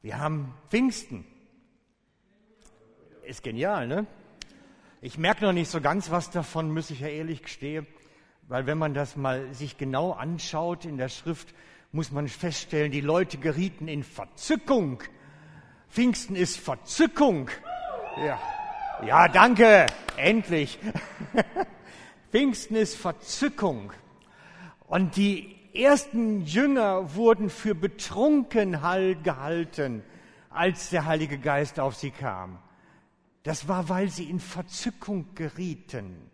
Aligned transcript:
Wir 0.00 0.20
haben 0.20 0.54
Pfingsten. 0.70 1.24
Ist 3.24 3.42
genial, 3.42 3.88
ne? 3.88 4.06
Ich 5.00 5.18
merke 5.18 5.44
noch 5.44 5.52
nicht 5.52 5.68
so 5.70 5.80
ganz 5.80 6.12
was 6.12 6.30
davon, 6.30 6.72
muss 6.72 6.90
ich 6.90 7.00
ja 7.00 7.08
ehrlich 7.08 7.42
gestehen, 7.42 7.84
weil 8.42 8.66
wenn 8.66 8.78
man 8.78 8.94
das 8.94 9.16
mal 9.16 9.52
sich 9.52 9.76
genau 9.76 10.12
anschaut 10.12 10.84
in 10.84 10.98
der 10.98 11.08
Schrift, 11.08 11.52
muss 11.90 12.12
man 12.12 12.28
feststellen, 12.28 12.92
die 12.92 13.00
Leute 13.00 13.38
gerieten 13.38 13.88
in 13.88 14.04
Verzückung. 14.04 15.02
Pfingsten 15.88 16.36
ist 16.36 16.58
Verzückung. 16.58 17.50
Ja, 18.18 18.40
ja 19.04 19.26
danke, 19.26 19.86
endlich. 20.16 20.78
Pfingsten 22.30 22.76
ist 22.76 22.96
Verzückung. 22.96 23.92
Und 24.86 25.16
die 25.16 25.57
ersten 25.78 26.42
Jünger 26.42 27.14
wurden 27.14 27.50
für 27.50 27.74
betrunken 27.74 28.72
gehalten, 29.22 30.02
als 30.50 30.90
der 30.90 31.06
Heilige 31.06 31.38
Geist 31.38 31.78
auf 31.80 31.94
sie 31.94 32.10
kam. 32.10 32.58
Das 33.42 33.68
war, 33.68 33.88
weil 33.88 34.08
sie 34.08 34.28
in 34.28 34.40
Verzückung 34.40 35.34
gerieten 35.34 36.30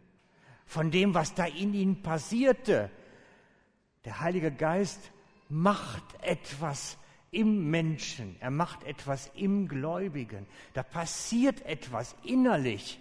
von 0.67 0.91
dem, 0.91 1.15
was 1.15 1.35
da 1.35 1.45
in 1.45 1.75
ihnen 1.75 2.03
passierte. 2.03 2.91
Der 4.05 4.21
Heilige 4.21 4.51
Geist 4.51 5.13
macht 5.49 6.03
etwas 6.23 6.99
im 7.31 7.71
Menschen, 7.71 8.37
er 8.41 8.51
macht 8.51 8.85
etwas 8.85 9.31
im 9.35 9.69
Gläubigen. 9.69 10.47
Da 10.73 10.83
passiert 10.83 11.65
etwas 11.67 12.17
innerlich. 12.23 13.01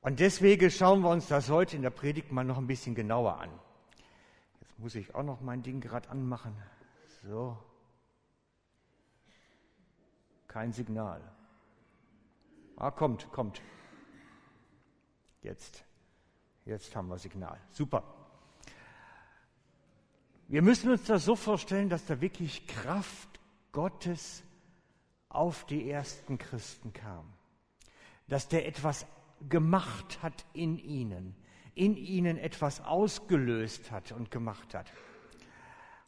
Und 0.00 0.20
deswegen 0.20 0.70
schauen 0.70 1.00
wir 1.00 1.10
uns 1.10 1.26
das 1.26 1.50
heute 1.50 1.76
in 1.76 1.82
der 1.82 1.90
Predigt 1.90 2.30
mal 2.30 2.44
noch 2.44 2.58
ein 2.58 2.66
bisschen 2.66 2.94
genauer 2.94 3.40
an. 3.40 3.50
Muss 4.78 4.94
ich 4.94 5.14
auch 5.14 5.22
noch 5.22 5.40
mein 5.40 5.62
Ding 5.62 5.80
gerade 5.80 6.08
anmachen. 6.10 6.54
So. 7.22 7.56
Kein 10.48 10.72
Signal. 10.72 11.20
Ah, 12.76 12.90
kommt, 12.90 13.30
kommt. 13.32 13.62
Jetzt. 15.42 15.84
Jetzt 16.64 16.94
haben 16.94 17.08
wir 17.08 17.18
Signal. 17.18 17.58
Super. 17.70 18.02
Wir 20.48 20.62
müssen 20.62 20.90
uns 20.90 21.04
das 21.04 21.24
so 21.24 21.36
vorstellen, 21.36 21.88
dass 21.88 22.06
da 22.06 22.20
wirklich 22.20 22.66
Kraft 22.66 23.40
Gottes 23.72 24.42
auf 25.28 25.64
die 25.66 25.90
ersten 25.90 26.38
Christen 26.38 26.92
kam. 26.92 27.32
Dass 28.28 28.48
der 28.48 28.66
etwas 28.66 29.06
gemacht 29.48 30.22
hat 30.22 30.44
in 30.52 30.78
ihnen, 30.78 31.34
in 31.76 31.96
ihnen 31.96 32.38
etwas 32.38 32.80
ausgelöst 32.80 33.90
hat 33.92 34.10
und 34.10 34.30
gemacht 34.30 34.74
hat. 34.74 34.90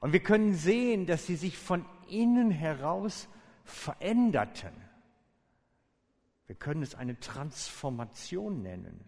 Und 0.00 0.12
wir 0.12 0.22
können 0.22 0.54
sehen, 0.54 1.06
dass 1.06 1.26
sie 1.26 1.36
sich 1.36 1.58
von 1.58 1.84
innen 2.08 2.50
heraus 2.50 3.28
veränderten. 3.64 4.72
Wir 6.46 6.56
können 6.56 6.82
es 6.82 6.94
eine 6.94 7.20
Transformation 7.20 8.62
nennen, 8.62 9.04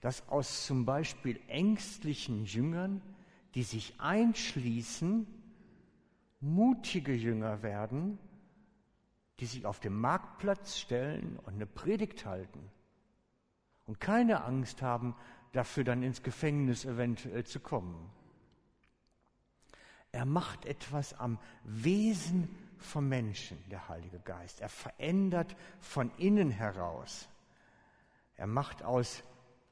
dass 0.00 0.28
aus 0.28 0.66
zum 0.66 0.84
Beispiel 0.84 1.40
ängstlichen 1.48 2.44
Jüngern, 2.44 3.00
die 3.54 3.62
sich 3.62 3.94
einschließen, 3.98 5.26
mutige 6.40 7.14
Jünger 7.14 7.62
werden, 7.62 8.18
die 9.40 9.46
sich 9.46 9.64
auf 9.64 9.80
dem 9.80 9.98
Marktplatz 9.98 10.78
stellen 10.78 11.38
und 11.44 11.54
eine 11.54 11.66
Predigt 11.66 12.26
halten 12.26 12.70
und 13.86 13.98
keine 13.98 14.44
Angst 14.44 14.82
haben, 14.82 15.16
dafür 15.52 15.84
dann 15.84 16.02
ins 16.02 16.22
Gefängnis 16.22 16.84
eventuell 16.84 17.44
zu 17.44 17.60
kommen. 17.60 18.10
Er 20.12 20.24
macht 20.24 20.64
etwas 20.66 21.14
am 21.14 21.38
Wesen 21.64 22.48
vom 22.78 23.08
Menschen, 23.08 23.58
der 23.70 23.88
Heilige 23.88 24.20
Geist. 24.20 24.60
Er 24.60 24.68
verändert 24.68 25.56
von 25.80 26.10
innen 26.16 26.50
heraus. 26.50 27.28
Er 28.36 28.46
macht 28.46 28.82
aus 28.82 29.22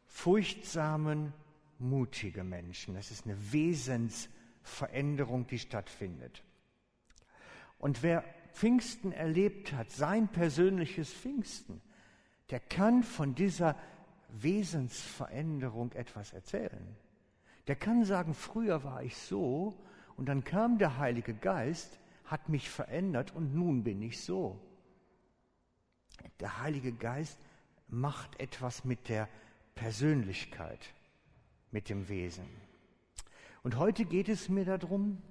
furchtsamen 0.06 1.32
mutige 1.78 2.44
Menschen. 2.44 2.94
Das 2.94 3.10
ist 3.10 3.25
eine 3.25 3.53
Wesensveränderung, 3.53 5.47
die 5.47 5.58
stattfindet. 5.58 6.43
Und 7.78 8.03
wer 8.03 8.25
Pfingsten 8.53 9.12
erlebt 9.12 9.72
hat, 9.72 9.91
sein 9.91 10.28
persönliches 10.28 11.12
Pfingsten, 11.12 11.82
der 12.50 12.60
kann 12.60 13.03
von 13.03 13.34
dieser 13.34 13.76
Wesensveränderung 14.28 15.92
etwas 15.92 16.32
erzählen. 16.32 16.97
Der 17.66 17.76
kann 17.76 18.04
sagen, 18.04 18.34
früher 18.34 18.84
war 18.84 19.03
ich 19.03 19.16
so 19.16 19.76
und 20.16 20.26
dann 20.26 20.44
kam 20.44 20.78
der 20.78 20.98
Heilige 20.98 21.34
Geist, 21.34 21.98
hat 22.25 22.48
mich 22.48 22.69
verändert 22.70 23.34
und 23.34 23.54
nun 23.54 23.84
bin 23.84 24.03
ich 24.03 24.22
so. 24.22 24.60
Der 26.41 26.60
Heilige 26.60 26.92
Geist 26.92 27.38
macht 27.88 28.38
etwas 28.41 28.84
mit 28.84 29.09
der 29.09 29.28
Persönlichkeit, 29.75 30.93
mit 31.70 31.88
dem 31.88 32.08
Wesen. 32.08 32.47
Und 33.62 33.76
heute 33.76 34.04
geht 34.04 34.28
es 34.28 34.48
mir 34.48 34.64
darum, 34.64 35.22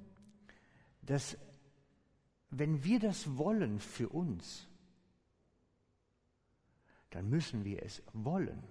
dass 1.01 1.37
wenn 2.49 2.83
wir 2.83 2.99
das 2.99 3.37
wollen 3.37 3.79
für 3.79 4.09
uns, 4.09 4.67
dann 7.09 7.29
müssen 7.29 7.63
wir 7.63 7.83
es 7.83 8.01
wollen. 8.13 8.61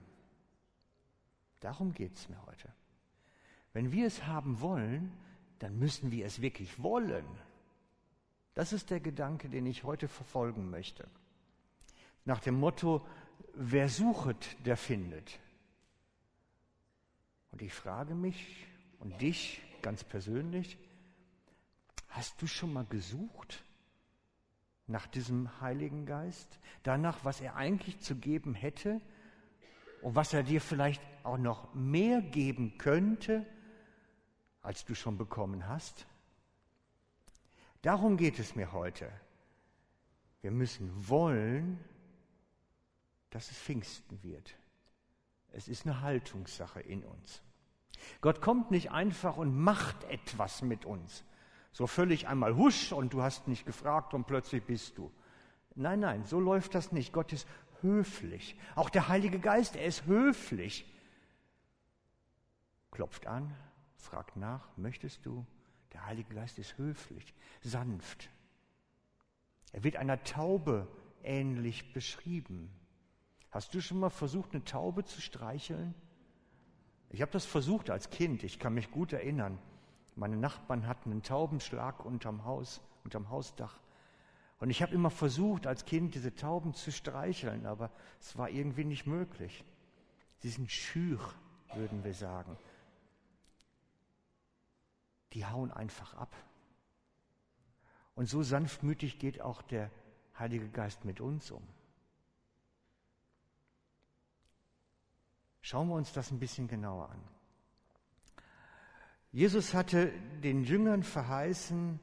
Darum 1.64 1.94
geht 1.94 2.14
es 2.14 2.28
mir 2.28 2.44
heute. 2.44 2.70
Wenn 3.72 3.90
wir 3.90 4.06
es 4.06 4.26
haben 4.26 4.60
wollen, 4.60 5.10
dann 5.60 5.78
müssen 5.78 6.12
wir 6.12 6.26
es 6.26 6.42
wirklich 6.42 6.82
wollen. 6.82 7.24
Das 8.52 8.74
ist 8.74 8.90
der 8.90 9.00
Gedanke, 9.00 9.48
den 9.48 9.64
ich 9.64 9.82
heute 9.82 10.06
verfolgen 10.06 10.68
möchte. 10.68 11.08
Nach 12.26 12.40
dem 12.40 12.60
Motto, 12.60 13.06
wer 13.54 13.88
suchet, 13.88 14.58
der 14.66 14.76
findet. 14.76 15.40
Und 17.50 17.62
ich 17.62 17.72
frage 17.72 18.14
mich 18.14 18.66
und 18.98 19.22
dich 19.22 19.62
ganz 19.80 20.04
persönlich, 20.04 20.76
hast 22.08 22.42
du 22.42 22.46
schon 22.46 22.74
mal 22.74 22.84
gesucht 22.84 23.64
nach 24.86 25.06
diesem 25.06 25.62
Heiligen 25.62 26.04
Geist, 26.04 26.58
danach, 26.82 27.24
was 27.24 27.40
er 27.40 27.56
eigentlich 27.56 28.00
zu 28.00 28.16
geben 28.16 28.52
hätte 28.52 29.00
und 30.02 30.14
was 30.14 30.34
er 30.34 30.42
dir 30.42 30.60
vielleicht 30.60 31.00
auch 31.24 31.38
noch 31.38 31.74
mehr 31.74 32.22
geben 32.22 32.78
könnte, 32.78 33.44
als 34.62 34.84
du 34.84 34.94
schon 34.94 35.18
bekommen 35.18 35.66
hast? 35.66 36.06
Darum 37.82 38.16
geht 38.16 38.38
es 38.38 38.54
mir 38.54 38.72
heute. 38.72 39.10
Wir 40.40 40.50
müssen 40.50 41.08
wollen, 41.08 41.82
dass 43.30 43.50
es 43.50 43.58
Pfingsten 43.58 44.22
wird. 44.22 44.54
Es 45.52 45.68
ist 45.68 45.86
eine 45.86 46.00
Haltungssache 46.00 46.80
in 46.80 47.04
uns. 47.04 47.42
Gott 48.20 48.40
kommt 48.40 48.70
nicht 48.70 48.90
einfach 48.90 49.36
und 49.36 49.56
macht 49.56 50.04
etwas 50.04 50.62
mit 50.62 50.84
uns. 50.84 51.24
So 51.72 51.86
völlig 51.86 52.28
einmal 52.28 52.56
husch 52.56 52.92
und 52.92 53.12
du 53.12 53.22
hast 53.22 53.48
nicht 53.48 53.66
gefragt 53.66 54.14
und 54.14 54.26
plötzlich 54.26 54.62
bist 54.62 54.96
du. 54.98 55.12
Nein, 55.74 56.00
nein, 56.00 56.24
so 56.24 56.38
läuft 56.38 56.74
das 56.74 56.92
nicht. 56.92 57.12
Gott 57.12 57.32
ist 57.32 57.48
höflich. 57.80 58.56
Auch 58.76 58.90
der 58.90 59.08
Heilige 59.08 59.40
Geist, 59.40 59.76
er 59.76 59.84
ist 59.84 60.06
höflich. 60.06 60.86
Klopft 62.94 63.26
an, 63.26 63.54
fragt 63.96 64.36
nach, 64.36 64.68
möchtest 64.76 65.26
du? 65.26 65.44
Der 65.92 66.06
Heilige 66.06 66.32
Geist 66.34 66.58
ist 66.60 66.78
höflich, 66.78 67.34
sanft. 67.60 68.30
Er 69.72 69.82
wird 69.82 69.96
einer 69.96 70.22
Taube 70.22 70.86
ähnlich 71.24 71.92
beschrieben. 71.92 72.70
Hast 73.50 73.74
du 73.74 73.80
schon 73.80 73.98
mal 73.98 74.10
versucht, 74.10 74.52
eine 74.52 74.64
Taube 74.64 75.04
zu 75.04 75.20
streicheln? 75.20 75.94
Ich 77.10 77.20
habe 77.20 77.32
das 77.32 77.44
versucht 77.44 77.90
als 77.90 78.10
Kind, 78.10 78.44
ich 78.44 78.60
kann 78.60 78.74
mich 78.74 78.90
gut 78.92 79.12
erinnern. 79.12 79.58
Meine 80.14 80.36
Nachbarn 80.36 80.86
hatten 80.86 81.10
einen 81.10 81.22
Taubenschlag 81.24 82.04
unterm 82.04 82.44
Haus, 82.44 82.80
unterm 83.02 83.28
Hausdach. 83.28 83.80
Und 84.60 84.70
ich 84.70 84.82
habe 84.82 84.94
immer 84.94 85.10
versucht, 85.10 85.66
als 85.66 85.84
Kind 85.84 86.14
diese 86.14 86.34
Tauben 86.34 86.74
zu 86.74 86.92
streicheln, 86.92 87.66
aber 87.66 87.90
es 88.20 88.38
war 88.38 88.50
irgendwie 88.50 88.84
nicht 88.84 89.06
möglich. 89.06 89.64
Sie 90.38 90.48
sind 90.48 90.70
schür, 90.70 91.18
würden 91.74 92.04
wir 92.04 92.14
sagen. 92.14 92.56
Die 95.34 95.44
hauen 95.46 95.70
einfach 95.72 96.14
ab. 96.14 96.34
Und 98.14 98.28
so 98.28 98.42
sanftmütig 98.42 99.18
geht 99.18 99.40
auch 99.40 99.62
der 99.62 99.90
Heilige 100.38 100.68
Geist 100.68 101.04
mit 101.04 101.20
uns 101.20 101.50
um. 101.50 101.62
Schauen 105.60 105.88
wir 105.88 105.94
uns 105.94 106.12
das 106.12 106.30
ein 106.30 106.38
bisschen 106.38 106.68
genauer 106.68 107.10
an. 107.10 107.20
Jesus 109.32 109.74
hatte 109.74 110.12
den 110.42 110.62
Jüngern 110.62 111.02
verheißen, 111.02 111.98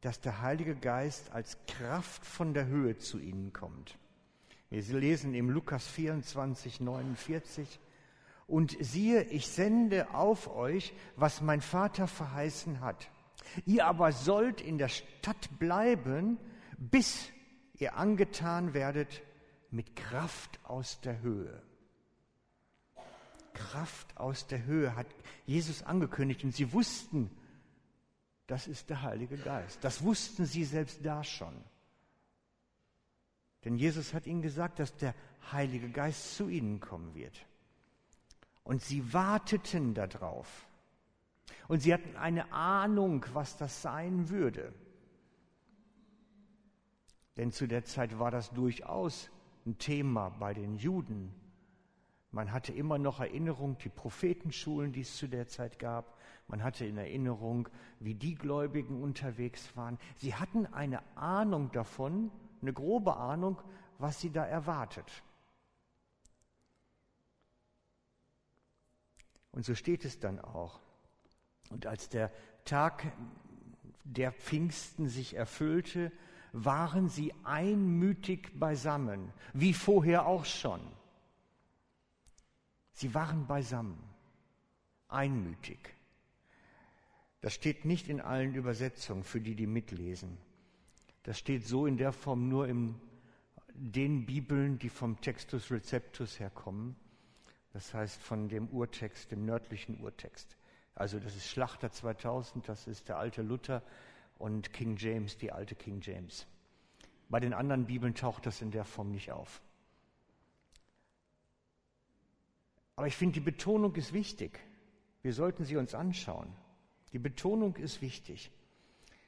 dass 0.00 0.20
der 0.20 0.40
Heilige 0.42 0.76
Geist 0.76 1.32
als 1.32 1.58
Kraft 1.66 2.24
von 2.24 2.54
der 2.54 2.66
Höhe 2.66 2.96
zu 2.98 3.18
ihnen 3.18 3.52
kommt. 3.52 3.98
Wir 4.70 4.82
lesen 4.82 5.34
im 5.34 5.50
Lukas 5.50 5.86
24, 5.88 6.80
49, 6.80 7.80
und 8.46 8.76
siehe, 8.80 9.22
ich 9.24 9.48
sende 9.48 10.14
auf 10.14 10.48
euch, 10.54 10.92
was 11.16 11.40
mein 11.40 11.60
Vater 11.60 12.06
verheißen 12.06 12.80
hat. 12.80 13.10
Ihr 13.64 13.86
aber 13.86 14.12
sollt 14.12 14.60
in 14.60 14.78
der 14.78 14.88
Stadt 14.88 15.58
bleiben, 15.58 16.38
bis 16.78 17.30
ihr 17.74 17.96
angetan 17.96 18.74
werdet 18.74 19.22
mit 19.70 19.96
Kraft 19.96 20.60
aus 20.64 21.00
der 21.00 21.20
Höhe. 21.20 21.62
Kraft 23.52 24.16
aus 24.16 24.46
der 24.46 24.64
Höhe 24.64 24.94
hat 24.94 25.06
Jesus 25.46 25.82
angekündigt 25.82 26.44
und 26.44 26.54
sie 26.54 26.72
wussten, 26.72 27.30
das 28.46 28.68
ist 28.68 28.90
der 28.90 29.02
Heilige 29.02 29.38
Geist. 29.38 29.82
Das 29.82 30.02
wussten 30.02 30.46
sie 30.46 30.64
selbst 30.64 31.04
da 31.04 31.24
schon. 31.24 31.54
Denn 33.64 33.76
Jesus 33.76 34.14
hat 34.14 34.26
ihnen 34.26 34.42
gesagt, 34.42 34.78
dass 34.78 34.96
der 34.96 35.14
Heilige 35.50 35.88
Geist 35.88 36.36
zu 36.36 36.48
ihnen 36.48 36.78
kommen 36.78 37.14
wird. 37.14 37.46
Und 38.66 38.82
sie 38.82 39.12
warteten 39.12 39.94
darauf. 39.94 40.66
Und 41.68 41.82
sie 41.82 41.94
hatten 41.94 42.16
eine 42.16 42.52
Ahnung, 42.52 43.24
was 43.32 43.56
das 43.56 43.80
sein 43.80 44.28
würde. 44.28 44.74
Denn 47.36 47.52
zu 47.52 47.68
der 47.68 47.84
Zeit 47.84 48.18
war 48.18 48.32
das 48.32 48.50
durchaus 48.50 49.30
ein 49.66 49.78
Thema 49.78 50.30
bei 50.30 50.52
den 50.52 50.74
Juden. 50.74 51.32
Man 52.32 52.50
hatte 52.50 52.72
immer 52.72 52.98
noch 52.98 53.20
Erinnerung, 53.20 53.78
die 53.78 53.88
Prophetenschulen, 53.88 54.92
die 54.92 55.02
es 55.02 55.16
zu 55.16 55.28
der 55.28 55.46
Zeit 55.46 55.78
gab. 55.78 56.18
Man 56.48 56.64
hatte 56.64 56.84
in 56.86 56.98
Erinnerung, 56.98 57.68
wie 58.00 58.14
die 58.14 58.34
Gläubigen 58.34 59.00
unterwegs 59.00 59.76
waren. 59.76 59.96
Sie 60.16 60.34
hatten 60.34 60.66
eine 60.66 61.04
Ahnung 61.16 61.70
davon, 61.70 62.32
eine 62.62 62.72
grobe 62.72 63.16
Ahnung, 63.16 63.62
was 63.98 64.20
sie 64.20 64.30
da 64.30 64.44
erwartet. 64.44 65.22
Und 69.56 69.64
so 69.64 69.74
steht 69.74 70.04
es 70.04 70.20
dann 70.20 70.38
auch. 70.38 70.80
Und 71.70 71.86
als 71.86 72.10
der 72.10 72.30
Tag 72.66 73.10
der 74.04 74.30
Pfingsten 74.30 75.08
sich 75.08 75.34
erfüllte, 75.34 76.12
waren 76.52 77.08
sie 77.08 77.32
einmütig 77.42 78.50
beisammen, 78.60 79.32
wie 79.54 79.72
vorher 79.72 80.26
auch 80.26 80.44
schon. 80.44 80.80
Sie 82.92 83.14
waren 83.14 83.46
beisammen, 83.46 83.98
einmütig. 85.08 85.78
Das 87.40 87.54
steht 87.54 87.86
nicht 87.86 88.10
in 88.10 88.20
allen 88.20 88.54
Übersetzungen, 88.54 89.24
für 89.24 89.40
die, 89.40 89.54
die 89.54 89.66
mitlesen. 89.66 90.36
Das 91.22 91.38
steht 91.38 91.66
so 91.66 91.86
in 91.86 91.96
der 91.96 92.12
Form 92.12 92.50
nur 92.50 92.68
in 92.68 92.94
den 93.72 94.26
Bibeln, 94.26 94.78
die 94.78 94.90
vom 94.90 95.18
Textus 95.22 95.70
Receptus 95.70 96.40
herkommen. 96.40 96.94
Das 97.76 97.92
heißt 97.92 98.22
von 98.22 98.48
dem 98.48 98.68
Urtext, 98.70 99.30
dem 99.32 99.44
nördlichen 99.44 100.00
Urtext. 100.00 100.56
Also 100.94 101.20
das 101.20 101.36
ist 101.36 101.46
Schlachter 101.46 101.92
2000, 101.92 102.66
das 102.66 102.86
ist 102.86 103.10
der 103.10 103.18
alte 103.18 103.42
Luther 103.42 103.82
und 104.38 104.72
King 104.72 104.96
James, 104.96 105.36
die 105.36 105.52
alte 105.52 105.74
King 105.74 106.00
James. 106.00 106.46
Bei 107.28 107.38
den 107.38 107.52
anderen 107.52 107.84
Bibeln 107.84 108.14
taucht 108.14 108.46
das 108.46 108.62
in 108.62 108.70
der 108.70 108.86
Form 108.86 109.10
nicht 109.12 109.30
auf. 109.30 109.60
Aber 112.96 113.08
ich 113.08 113.14
finde, 113.14 113.34
die 113.34 113.40
Betonung 113.40 113.94
ist 113.96 114.14
wichtig. 114.14 114.58
Wir 115.20 115.34
sollten 115.34 115.66
sie 115.66 115.76
uns 115.76 115.94
anschauen. 115.94 116.50
Die 117.12 117.18
Betonung 117.18 117.76
ist 117.76 118.00
wichtig. 118.00 118.50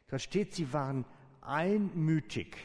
Da 0.07 0.19
steht, 0.19 0.55
sie 0.55 0.73
waren 0.73 1.05
einmütig. 1.43 2.57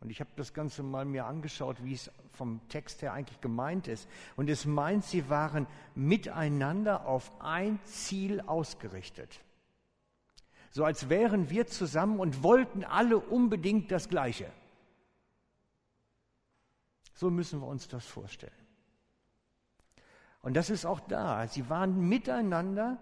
Und 0.00 0.10
ich 0.10 0.20
habe 0.20 0.30
das 0.36 0.54
Ganze 0.54 0.82
mal 0.82 1.04
mir 1.04 1.26
angeschaut, 1.26 1.82
wie 1.82 1.94
es 1.94 2.10
vom 2.32 2.60
Text 2.68 3.02
her 3.02 3.12
eigentlich 3.12 3.40
gemeint 3.40 3.88
ist. 3.88 4.08
Und 4.36 4.48
es 4.48 4.64
meint, 4.64 5.04
sie 5.04 5.28
waren 5.28 5.66
miteinander 5.94 7.06
auf 7.06 7.32
ein 7.40 7.80
Ziel 7.84 8.40
ausgerichtet. 8.42 9.40
So 10.70 10.84
als 10.84 11.08
wären 11.08 11.50
wir 11.50 11.66
zusammen 11.66 12.20
und 12.20 12.42
wollten 12.42 12.84
alle 12.84 13.18
unbedingt 13.18 13.90
das 13.90 14.08
Gleiche. 14.08 14.50
So 17.14 17.30
müssen 17.30 17.60
wir 17.60 17.66
uns 17.66 17.88
das 17.88 18.06
vorstellen. 18.06 18.52
Und 20.42 20.54
das 20.54 20.70
ist 20.70 20.86
auch 20.86 21.00
da. 21.00 21.48
Sie 21.48 21.68
waren 21.68 22.08
miteinander 22.08 22.98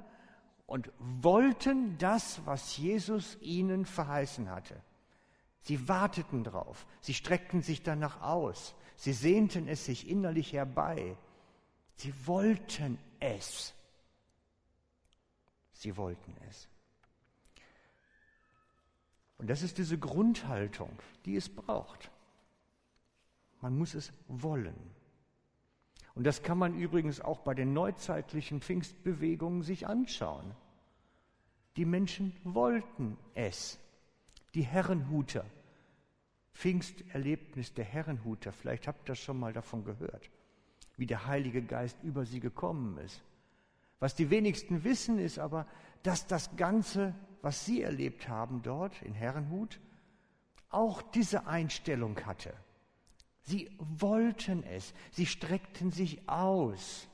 und 0.65 0.91
wollten 0.99 1.99
das, 1.99 2.41
was 2.47 2.79
Jesus 2.79 3.37
ihnen 3.43 3.85
verheißen 3.85 4.49
hatte. 4.49 4.81
Sie 5.67 5.89
warteten 5.89 6.45
drauf, 6.45 6.87
sie 7.01 7.13
streckten 7.13 7.61
sich 7.61 7.83
danach 7.83 8.21
aus, 8.21 8.77
sie 8.95 9.13
sehnten 9.13 9.67
es 9.67 9.85
sich 9.85 10.09
innerlich 10.09 10.53
herbei. 10.53 11.17
Sie 11.97 12.15
wollten 12.25 13.01
es. 13.19 13.75
Sie 15.73 15.97
wollten 15.97 16.37
es. 16.49 16.69
Und 19.39 19.51
das 19.51 19.63
ist 19.63 19.79
diese 19.79 19.99
Grundhaltung, 19.99 20.97
die 21.25 21.35
es 21.35 21.49
braucht. 21.49 22.13
Man 23.61 23.77
muss 23.77 23.95
es 23.95 24.13
wollen. 24.29 24.95
Und 26.15 26.23
das 26.29 26.45
kann 26.45 26.59
man 26.59 26.79
übrigens 26.79 27.21
auch 27.21 27.41
bei 27.41 27.55
den 27.55 27.73
neuzeitlichen 27.73 28.61
Pfingstbewegungen 28.61 29.65
sich 29.65 29.89
anschauen. 29.89 30.55
Die 31.77 31.87
Menschen 31.87 32.37
wollten 32.45 33.19
es. 33.35 33.81
Die 34.55 34.63
Herrenhuter. 34.63 35.45
Pfingsterlebnis 36.57 37.75
der 37.75 37.85
Herrenhuter. 37.85 38.51
Vielleicht 38.51 38.89
habt 38.89 39.09
ihr 39.11 39.15
schon 39.15 39.39
mal 39.39 39.53
davon 39.53 39.85
gehört, 39.85 40.31
wie 40.97 41.07
der 41.07 41.27
Heilige 41.27 41.63
Geist 41.63 41.99
über 42.03 42.25
sie 42.25 42.41
gekommen 42.41 42.97
ist. 42.99 43.23
Was 44.01 44.15
die 44.15 44.31
wenigsten 44.31 44.83
wissen, 44.83 45.19
ist 45.19 45.39
aber, 45.39 45.67
dass 46.03 46.27
das 46.27 46.57
Ganze, 46.57 47.15
was 47.43 47.67
sie 47.67 47.83
erlebt 47.83 48.29
haben 48.29 48.63
dort 48.63 49.03
in 49.03 49.13
Herrenhut, 49.13 49.81
auch 50.71 51.03
diese 51.03 51.47
Einstellung 51.47 52.19
hatte. 52.25 52.55
Sie 53.43 53.71
wollten 53.79 54.63
es, 54.65 54.95
sie 55.13 55.27
streckten 55.27 55.93
sich 55.93 56.27
aus. 56.27 57.07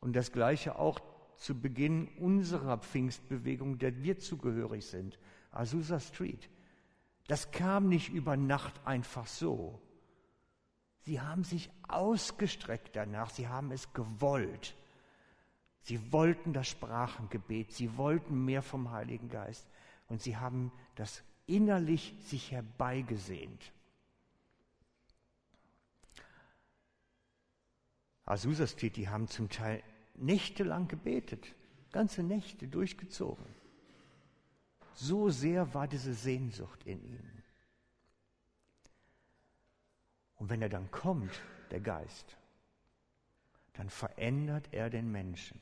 Und 0.00 0.14
das 0.14 0.30
Gleiche 0.32 0.78
auch 0.78 1.00
zu 1.36 1.60
Beginn 1.60 2.08
unserer 2.18 2.78
Pfingstbewegung, 2.78 3.78
der 3.78 4.02
wir 4.02 4.18
zugehörig 4.18 4.86
sind, 4.86 5.18
Azusa 5.50 5.98
Street. 5.98 6.48
Das 7.30 7.52
kam 7.52 7.88
nicht 7.88 8.08
über 8.08 8.36
Nacht 8.36 8.84
einfach 8.84 9.28
so. 9.28 9.80
Sie 11.02 11.20
haben 11.20 11.44
sich 11.44 11.70
ausgestreckt 11.86 12.96
danach, 12.96 13.30
sie 13.30 13.46
haben 13.46 13.70
es 13.70 13.92
gewollt. 13.92 14.74
Sie 15.82 16.12
wollten 16.12 16.52
das 16.52 16.66
Sprachengebet, 16.66 17.70
sie 17.70 17.96
wollten 17.96 18.44
mehr 18.44 18.62
vom 18.62 18.90
Heiligen 18.90 19.28
Geist 19.28 19.64
und 20.08 20.20
sie 20.20 20.38
haben 20.38 20.72
das 20.96 21.22
innerlich 21.46 22.16
sich 22.18 22.50
herbeigesehnt. 22.50 23.72
Azusa 28.24 28.66
Street, 28.66 28.96
die 28.96 29.08
haben 29.08 29.28
zum 29.28 29.48
Teil 29.48 29.84
nächtelang 30.16 30.88
gebetet, 30.88 31.54
ganze 31.92 32.24
Nächte 32.24 32.66
durchgezogen. 32.66 33.59
So 35.00 35.30
sehr 35.30 35.72
war 35.72 35.88
diese 35.88 36.12
Sehnsucht 36.12 36.84
in 36.84 37.02
ihnen. 37.02 37.42
Und 40.36 40.50
wenn 40.50 40.60
er 40.60 40.68
dann 40.68 40.90
kommt, 40.90 41.40
der 41.70 41.80
Geist, 41.80 42.36
dann 43.72 43.88
verändert 43.88 44.68
er 44.72 44.90
den 44.90 45.10
Menschen. 45.10 45.58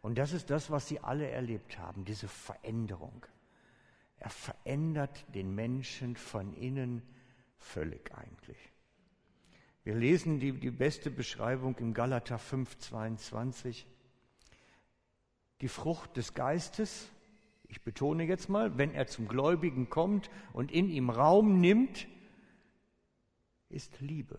Und 0.00 0.18
das 0.18 0.32
ist 0.32 0.50
das, 0.50 0.68
was 0.68 0.88
sie 0.88 0.98
alle 0.98 1.30
erlebt 1.30 1.78
haben, 1.78 2.04
diese 2.04 2.26
Veränderung. 2.26 3.24
Er 4.18 4.30
verändert 4.30 5.26
den 5.32 5.54
Menschen 5.54 6.16
von 6.16 6.52
innen 6.52 7.02
völlig 7.58 8.12
eigentlich. 8.12 8.58
Wir 9.84 9.94
lesen 9.94 10.40
die, 10.40 10.58
die 10.58 10.72
beste 10.72 11.12
Beschreibung 11.12 11.78
im 11.78 11.94
Galater 11.94 12.40
5, 12.40 12.78
22. 12.78 13.86
Die 15.60 15.68
Frucht 15.68 16.16
des 16.16 16.34
Geistes, 16.34 17.11
ich 17.72 17.80
betone 17.80 18.24
jetzt 18.24 18.50
mal, 18.50 18.76
wenn 18.76 18.92
er 18.92 19.06
zum 19.06 19.26
Gläubigen 19.26 19.88
kommt 19.88 20.28
und 20.52 20.70
in 20.70 20.90
ihm 20.90 21.08
Raum 21.08 21.58
nimmt, 21.58 22.06
ist 23.70 23.98
Liebe, 24.02 24.38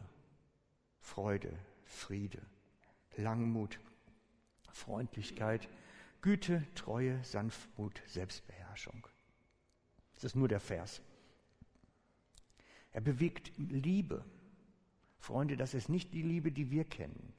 Freude, 1.00 1.52
Friede, 1.84 2.44
Langmut, 3.18 3.80
Freundlichkeit, 4.72 5.68
Güte, 6.22 6.63
Treue, 6.75 7.24
Sanftmut, 7.24 8.04
Selbstbeherrschung. 8.06 9.08
Das 10.13 10.25
ist 10.25 10.36
nur 10.36 10.48
der 10.48 10.60
Vers. 10.60 11.02
Er 12.92 13.02
bewegt 13.02 13.52
Liebe. 13.58 14.24
Freunde, 15.18 15.58
das 15.58 15.74
ist 15.74 15.90
nicht 15.90 16.13
die 16.13 16.22
Liebe, 16.22 16.52
die 16.52 16.70
wir 16.70 16.84
kennen 16.84 17.34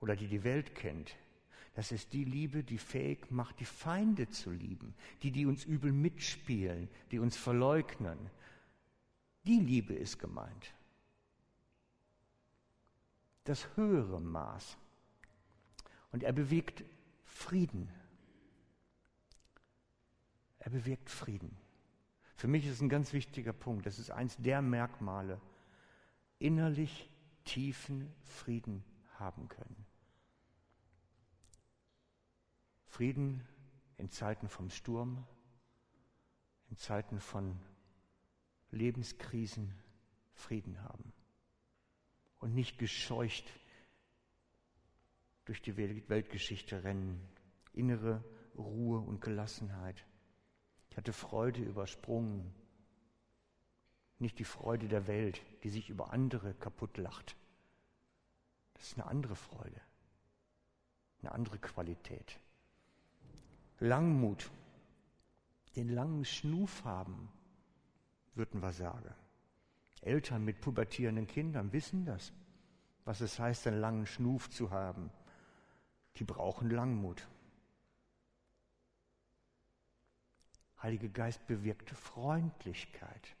oder 0.00 0.16
die 0.16 0.28
die 0.28 0.44
Welt 0.44 0.74
kennt. 0.74 1.16
Das 1.76 1.92
ist 1.92 2.14
die 2.14 2.24
Liebe, 2.24 2.64
die 2.64 2.78
fähig 2.78 3.30
macht, 3.30 3.60
die 3.60 3.66
Feinde 3.66 4.30
zu 4.30 4.50
lieben, 4.50 4.94
die, 5.22 5.30
die 5.30 5.44
uns 5.44 5.62
übel 5.66 5.92
mitspielen, 5.92 6.88
die 7.10 7.18
uns 7.18 7.36
verleugnen. 7.36 8.18
Die 9.44 9.60
Liebe 9.60 9.92
ist 9.92 10.18
gemeint. 10.18 10.74
Das 13.44 13.76
höhere 13.76 14.22
Maß. 14.22 14.78
Und 16.12 16.22
er 16.22 16.32
bewegt 16.32 16.82
Frieden. 17.24 17.90
Er 20.58 20.70
bewirkt 20.70 21.10
Frieden. 21.10 21.54
Für 22.36 22.48
mich 22.48 22.66
ist 22.66 22.80
ein 22.80 22.88
ganz 22.88 23.12
wichtiger 23.12 23.52
Punkt. 23.52 23.84
Das 23.84 23.98
ist 23.98 24.10
eins 24.10 24.38
der 24.38 24.62
Merkmale. 24.62 25.42
Innerlich 26.38 27.10
tiefen 27.44 28.10
Frieden 28.22 28.82
haben 29.18 29.46
können. 29.48 29.84
Frieden 32.96 33.46
in 33.98 34.10
Zeiten 34.10 34.48
vom 34.48 34.70
Sturm, 34.70 35.26
in 36.70 36.78
Zeiten 36.78 37.20
von 37.20 37.60
Lebenskrisen 38.70 39.74
Frieden 40.32 40.82
haben 40.82 41.12
und 42.38 42.54
nicht 42.54 42.78
gescheucht 42.78 43.44
durch 45.44 45.60
die 45.60 45.76
Weltgeschichte 45.76 46.84
rennen. 46.84 47.20
Innere 47.74 48.24
Ruhe 48.56 49.00
und 49.00 49.20
Gelassenheit. 49.20 50.06
Ich 50.88 50.96
hatte 50.96 51.12
Freude 51.12 51.60
übersprungen. 51.60 52.50
Nicht 54.18 54.38
die 54.38 54.44
Freude 54.44 54.88
der 54.88 55.06
Welt, 55.06 55.42
die 55.64 55.68
sich 55.68 55.90
über 55.90 56.14
andere 56.14 56.54
kaputt 56.54 56.96
lacht. 56.96 57.36
Das 58.72 58.84
ist 58.84 58.94
eine 58.94 59.04
andere 59.04 59.36
Freude, 59.36 59.82
eine 61.20 61.32
andere 61.32 61.58
Qualität. 61.58 62.40
Langmut, 63.78 64.50
den 65.76 65.90
langen 65.90 66.24
Schnuf 66.24 66.84
haben, 66.84 67.28
würden 68.34 68.62
wir 68.62 68.72
sagen. 68.72 69.14
Eltern 70.00 70.44
mit 70.44 70.60
pubertierenden 70.60 71.26
Kindern 71.26 71.72
wissen 71.72 72.04
das, 72.04 72.32
was 73.04 73.20
es 73.20 73.38
heißt, 73.38 73.66
einen 73.66 73.80
langen 73.80 74.06
Schnuf 74.06 74.48
zu 74.50 74.70
haben. 74.70 75.10
Die 76.16 76.24
brauchen 76.24 76.70
Langmut. 76.70 77.26
Heilige 80.82 81.10
Geist 81.10 81.46
bewirkt 81.46 81.90
Freundlichkeit. 81.90 83.36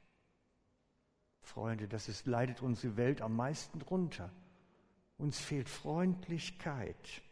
Freunde, 1.40 1.86
das 1.88 2.08
ist, 2.08 2.26
leidet 2.26 2.60
unsere 2.60 2.96
Welt 2.96 3.22
am 3.22 3.36
meisten 3.36 3.78
drunter. 3.78 4.30
Uns 5.16 5.38
fehlt 5.38 5.68
Freundlichkeit. 5.68 7.22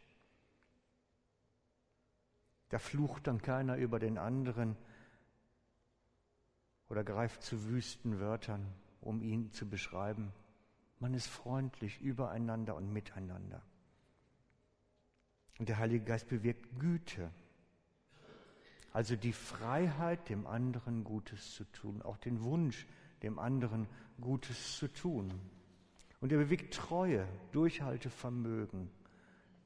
Da 2.69 2.79
flucht 2.79 3.27
dann 3.27 3.41
keiner 3.41 3.77
über 3.77 3.99
den 3.99 4.17
anderen 4.17 4.75
oder 6.89 7.03
greift 7.03 7.41
zu 7.43 7.69
wüsten 7.69 8.19
Wörtern, 8.19 8.65
um 9.01 9.21
ihn 9.21 9.51
zu 9.51 9.69
beschreiben. 9.69 10.31
Man 10.99 11.13
ist 11.13 11.27
freundlich 11.27 12.01
übereinander 12.01 12.75
und 12.75 12.91
miteinander. 12.91 13.61
Und 15.59 15.69
der 15.69 15.77
Heilige 15.77 16.05
Geist 16.05 16.27
bewirkt 16.27 16.79
Güte. 16.79 17.31
Also 18.91 19.15
die 19.15 19.33
Freiheit, 19.33 20.29
dem 20.29 20.47
anderen 20.47 21.03
Gutes 21.03 21.53
zu 21.53 21.65
tun, 21.65 22.01
auch 22.01 22.17
den 22.17 22.43
Wunsch, 22.43 22.87
dem 23.23 23.39
anderen 23.39 23.87
Gutes 24.21 24.77
zu 24.77 24.87
tun. 24.87 25.33
Und 26.21 26.31
er 26.31 26.37
bewegt 26.37 26.73
Treue, 26.73 27.27
Durchhaltevermögen, 27.51 28.89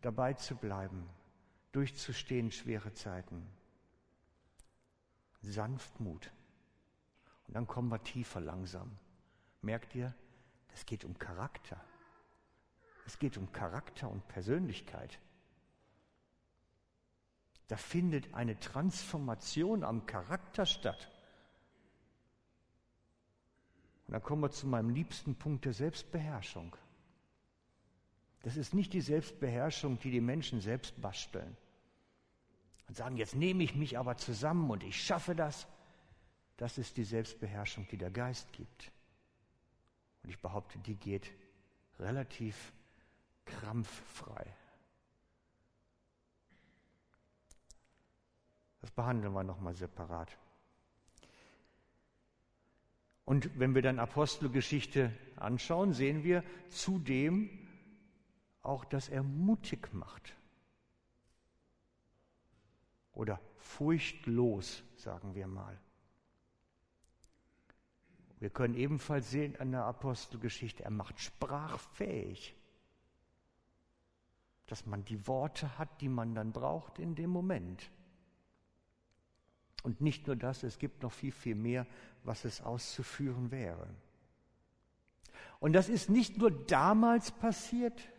dabei 0.01 0.33
zu 0.33 0.55
bleiben, 0.55 1.07
durchzustehen 1.71 2.51
schwere 2.51 2.93
Zeiten. 2.93 3.45
Sanftmut. 5.41 6.31
Und 7.47 7.53
dann 7.55 7.67
kommen 7.67 7.89
wir 7.89 8.03
tiefer 8.03 8.39
langsam. 8.39 8.97
Merkt 9.61 9.95
ihr, 9.95 10.13
es 10.73 10.85
geht 10.85 11.05
um 11.05 11.17
Charakter. 11.17 11.79
Es 13.05 13.17
geht 13.17 13.37
um 13.37 13.51
Charakter 13.51 14.09
und 14.09 14.27
Persönlichkeit. 14.27 15.19
Da 17.67 17.77
findet 17.77 18.33
eine 18.33 18.59
Transformation 18.59 19.83
am 19.83 20.05
Charakter 20.05 20.65
statt. 20.65 21.09
Und 24.07 24.13
dann 24.13 24.23
kommen 24.23 24.41
wir 24.41 24.51
zu 24.51 24.67
meinem 24.67 24.89
liebsten 24.89 25.35
Punkt 25.35 25.65
der 25.65 25.73
Selbstbeherrschung. 25.73 26.75
Das 28.41 28.55
ist 28.55 28.73
nicht 28.73 28.93
die 28.93 29.01
Selbstbeherrschung, 29.01 29.99
die 29.99 30.11
die 30.11 30.21
Menschen 30.21 30.61
selbst 30.61 30.99
basteln 31.01 31.57
und 32.87 32.95
sagen, 32.95 33.17
jetzt 33.17 33.35
nehme 33.35 33.63
ich 33.63 33.75
mich 33.75 33.97
aber 33.99 34.17
zusammen 34.17 34.69
und 34.71 34.83
ich 34.83 35.01
schaffe 35.03 35.35
das. 35.35 35.67
Das 36.57 36.77
ist 36.77 36.97
die 36.97 37.03
Selbstbeherrschung, 37.03 37.87
die 37.91 37.97
der 37.97 38.09
Geist 38.09 38.51
gibt. 38.53 38.91
Und 40.23 40.29
ich 40.29 40.39
behaupte, 40.39 40.79
die 40.79 40.95
geht 40.95 41.31
relativ 41.99 42.73
krampffrei. 43.45 44.45
Das 48.81 48.91
behandeln 48.91 49.33
wir 49.33 49.43
nochmal 49.43 49.75
separat. 49.75 50.35
Und 53.25 53.59
wenn 53.59 53.75
wir 53.75 53.83
dann 53.83 53.99
Apostelgeschichte 53.99 55.13
anschauen, 55.35 55.93
sehen 55.93 56.23
wir 56.23 56.43
zudem 56.69 57.68
auch, 58.61 58.85
dass 58.85 59.09
er 59.09 59.23
mutig 59.23 59.93
macht. 59.93 60.35
Oder 63.13 63.39
furchtlos, 63.57 64.83
sagen 64.95 65.35
wir 65.35 65.47
mal. 65.47 65.79
Wir 68.39 68.49
können 68.49 68.75
ebenfalls 68.75 69.29
sehen 69.29 69.59
an 69.59 69.71
der 69.71 69.83
Apostelgeschichte, 69.83 70.83
er 70.83 70.91
macht 70.91 71.19
sprachfähig, 71.19 72.55
dass 74.67 74.85
man 74.85 75.03
die 75.03 75.27
Worte 75.27 75.77
hat, 75.77 75.99
die 75.99 76.09
man 76.09 76.35
dann 76.35 76.53
braucht 76.53 76.99
in 76.99 77.15
dem 77.15 77.31
Moment. 77.31 77.91
Und 79.83 80.01
nicht 80.01 80.27
nur 80.27 80.35
das, 80.35 80.63
es 80.63 80.77
gibt 80.77 81.03
noch 81.03 81.11
viel, 81.11 81.31
viel 81.31 81.55
mehr, 81.55 81.85
was 82.23 82.45
es 82.45 82.61
auszuführen 82.61 83.51
wäre. 83.51 83.87
Und 85.59 85.73
das 85.73 85.89
ist 85.89 86.09
nicht 86.09 86.37
nur 86.37 86.51
damals 86.51 87.31
passiert, 87.31 88.09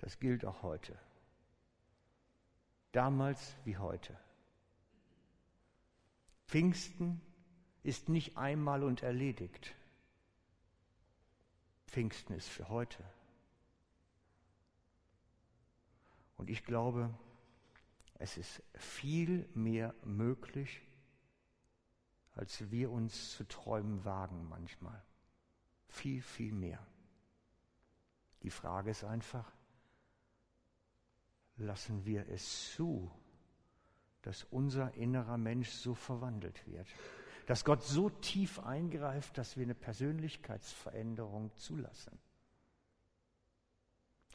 das 0.00 0.18
gilt 0.18 0.44
auch 0.44 0.62
heute. 0.62 0.98
Damals 2.92 3.54
wie 3.64 3.76
heute. 3.76 4.18
Pfingsten 6.46 7.20
ist 7.82 8.08
nicht 8.08 8.36
einmal 8.36 8.82
und 8.82 9.02
erledigt. 9.02 9.74
Pfingsten 11.86 12.34
ist 12.34 12.48
für 12.48 12.68
heute. 12.68 13.04
Und 16.36 16.48
ich 16.48 16.64
glaube, 16.64 17.14
es 18.14 18.38
ist 18.38 18.62
viel 18.74 19.48
mehr 19.54 19.94
möglich, 20.04 20.80
als 22.32 22.70
wir 22.70 22.90
uns 22.90 23.32
zu 23.32 23.44
träumen 23.44 24.04
wagen 24.04 24.48
manchmal. 24.48 25.04
Viel, 25.88 26.22
viel 26.22 26.52
mehr. 26.52 26.84
Die 28.42 28.50
Frage 28.50 28.90
ist 28.90 29.04
einfach, 29.04 29.52
lassen 31.60 32.04
wir 32.04 32.28
es 32.28 32.72
zu, 32.74 33.10
dass 34.22 34.44
unser 34.44 34.94
innerer 34.94 35.38
Mensch 35.38 35.70
so 35.70 35.94
verwandelt 35.94 36.66
wird? 36.66 36.86
Dass 37.46 37.64
Gott 37.64 37.82
so 37.82 38.10
tief 38.10 38.58
eingreift, 38.60 39.36
dass 39.38 39.56
wir 39.56 39.64
eine 39.64 39.74
Persönlichkeitsveränderung 39.74 41.54
zulassen? 41.56 42.18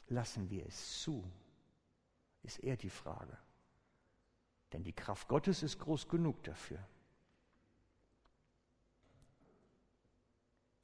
Lassen 0.08 0.50
wir 0.50 0.66
es 0.66 1.00
zu? 1.00 1.24
Ist 2.42 2.58
eher 2.58 2.76
die 2.76 2.90
Frage. 2.90 3.36
Denn 4.72 4.84
die 4.84 4.92
Kraft 4.92 5.28
Gottes 5.28 5.62
ist 5.62 5.78
groß 5.78 6.08
genug 6.08 6.42
dafür. 6.44 6.78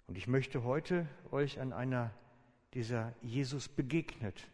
Und 0.06 0.18
ich 0.18 0.26
möchte 0.26 0.64
heute 0.64 1.08
euch 1.30 1.60
an 1.60 1.72
einer 1.72 2.12
dieser 2.74 3.14
Jesus 3.22 3.68
begegnet 3.68 4.51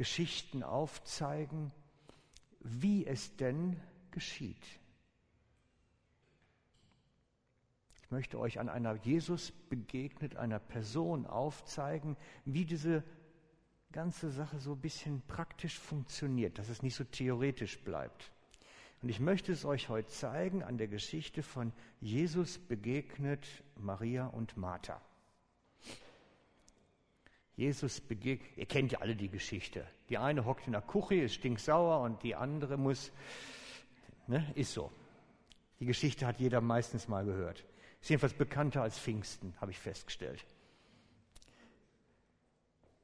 Geschichten 0.00 0.62
aufzeigen, 0.62 1.72
wie 2.60 3.06
es 3.06 3.36
denn 3.36 3.78
geschieht. 4.12 4.80
Ich 8.00 8.10
möchte 8.10 8.38
euch 8.38 8.58
an 8.58 8.70
einer 8.70 8.94
Jesus 8.94 9.50
begegnet, 9.50 10.36
einer 10.36 10.58
Person 10.58 11.26
aufzeigen, 11.26 12.16
wie 12.46 12.64
diese 12.64 13.04
ganze 13.92 14.30
Sache 14.30 14.58
so 14.58 14.72
ein 14.72 14.80
bisschen 14.80 15.20
praktisch 15.28 15.78
funktioniert, 15.78 16.58
dass 16.58 16.70
es 16.70 16.82
nicht 16.82 16.94
so 16.94 17.04
theoretisch 17.04 17.78
bleibt. 17.84 18.32
Und 19.02 19.10
ich 19.10 19.20
möchte 19.20 19.52
es 19.52 19.66
euch 19.66 19.90
heute 19.90 20.08
zeigen 20.08 20.62
an 20.62 20.78
der 20.78 20.88
Geschichte 20.88 21.42
von 21.42 21.74
Jesus 22.00 22.58
begegnet 22.58 23.46
Maria 23.76 24.28
und 24.28 24.56
Martha. 24.56 25.02
Jesus 27.60 28.00
begegnet, 28.00 28.56
ihr 28.56 28.64
kennt 28.64 28.92
ja 28.92 29.00
alle 29.00 29.14
die 29.14 29.28
Geschichte. 29.28 29.86
Die 30.08 30.16
eine 30.16 30.46
hockt 30.46 30.66
in 30.66 30.72
der 30.72 30.80
Küche, 30.80 31.16
ist 31.16 31.34
stinksauer 31.34 32.00
und 32.00 32.22
die 32.22 32.34
andere 32.34 32.78
muss, 32.78 33.12
ne, 34.26 34.50
ist 34.54 34.72
so. 34.72 34.90
Die 35.78 35.84
Geschichte 35.84 36.26
hat 36.26 36.40
jeder 36.40 36.62
meistens 36.62 37.06
mal 37.06 37.22
gehört. 37.22 37.66
Ist 38.00 38.08
jedenfalls 38.08 38.32
bekannter 38.32 38.80
als 38.80 38.98
Pfingsten, 38.98 39.54
habe 39.60 39.72
ich 39.72 39.78
festgestellt. 39.78 40.42